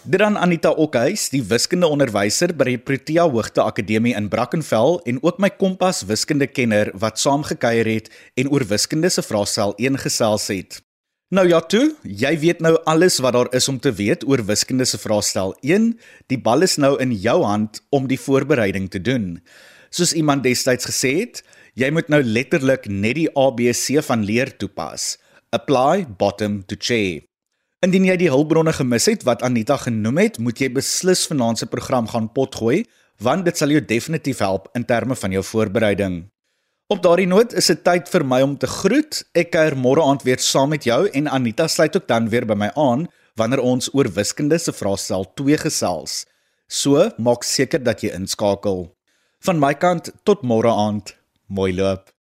Dit 0.04 0.22
dan 0.22 0.38
Anita 0.38 0.72
Okhuis, 0.72 1.28
die 1.30 1.42
wiskunde 1.44 1.90
onderwyser 1.92 2.54
by 2.56 2.70
die 2.70 2.80
Protea 2.82 3.26
Hoogte 3.30 3.66
Akademie 3.66 4.16
in 4.16 4.30
Brackenfell 4.32 5.00
en 5.10 5.20
ook 5.22 5.42
my 5.44 5.50
Kompas 5.52 6.06
wiskunde 6.08 6.48
kenner 6.48 6.94
wat 6.98 7.20
saamgekuier 7.20 7.90
het 7.90 8.08
en 8.40 8.50
oor 8.54 8.64
wiskunde 8.70 9.12
se 9.12 9.26
vraestel 9.26 9.76
1 9.78 10.00
gesels 10.06 10.48
het. 10.54 10.80
Nou 11.30 11.44
ja 11.46 11.60
toe, 11.62 11.92
jy 12.02 12.32
weet 12.42 12.62
nou 12.66 12.72
alles 12.90 13.20
wat 13.22 13.36
daar 13.36 13.48
is 13.54 13.68
om 13.70 13.76
te 13.78 13.92
weet 13.94 14.24
oor 14.26 14.42
wiskunde 14.48 14.86
se 14.90 14.98
vraestel 14.98 15.52
1. 15.62 15.92
Die 16.26 16.40
bal 16.42 16.66
is 16.66 16.80
nou 16.82 16.96
in 16.98 17.12
jou 17.14 17.36
hand 17.46 17.84
om 17.94 18.08
die 18.10 18.18
voorbereiding 18.18 18.88
te 18.90 18.98
doen. 18.98 19.36
Soos 19.94 20.16
iemand 20.18 20.42
destyds 20.42 20.90
gesê 20.90 21.12
het, 21.20 21.44
jy 21.78 21.92
moet 21.94 22.10
nou 22.10 22.24
letterlik 22.26 22.88
net 22.90 23.20
die 23.20 23.28
ABC 23.38 24.02
van 24.08 24.26
leer 24.26 24.56
toepas. 24.58 25.20
Apply 25.54 26.08
bottom 26.18 26.64
to 26.66 26.74
chair. 26.74 27.22
Indien 27.86 28.10
jy 28.10 28.18
die 28.24 28.34
hulpbronne 28.34 28.74
gemis 28.74 29.06
het 29.14 29.22
wat 29.30 29.46
Anita 29.46 29.78
genoem 29.78 30.24
het, 30.26 30.42
moet 30.42 30.58
jy 30.58 30.72
beslis 30.82 31.28
vanaand 31.30 31.62
se 31.62 31.70
program 31.70 32.10
gaan 32.10 32.34
potgooi, 32.34 32.88
want 33.22 33.46
dit 33.46 33.54
sal 33.54 33.70
jou 33.78 33.86
definitief 33.86 34.42
help 34.42 34.66
in 34.74 34.90
terme 34.90 35.14
van 35.14 35.38
jou 35.38 35.46
voorbereiding. 35.46 36.24
Op 36.90 37.04
daardie 37.06 37.28
noot 37.30 37.52
is 37.54 37.68
dit 37.70 37.84
tyd 37.86 38.08
vir 38.10 38.24
my 38.26 38.40
om 38.42 38.56
te 38.58 38.66
groet. 38.66 39.20
Ek 39.38 39.52
kuier 39.54 39.76
môre 39.78 40.02
aand 40.02 40.24
weer 40.26 40.42
saam 40.42 40.72
met 40.74 40.88
jou 40.90 41.04
en 41.06 41.28
Anita 41.30 41.68
sluit 41.70 41.94
ook 41.94 42.08
dan 42.10 42.32
weer 42.34 42.48
by 42.50 42.56
my 42.58 42.72
aan 42.74 43.04
wanneer 43.38 43.62
ons 43.62 43.92
oor 43.94 44.10
wiskunde 44.16 44.58
se 44.58 44.74
vraestel 44.74 45.28
2 45.38 45.60
gesels. 45.62 46.24
So, 46.66 47.12
maak 47.22 47.46
seker 47.46 47.84
dat 47.86 48.02
jy 48.02 48.10
inskakel. 48.18 48.88
Van 49.46 49.62
my 49.62 49.76
kant 49.78 50.10
tot 50.26 50.42
môre 50.42 50.74
aand. 50.74 51.14
Mooi 51.46 51.70
loop. 51.78 52.10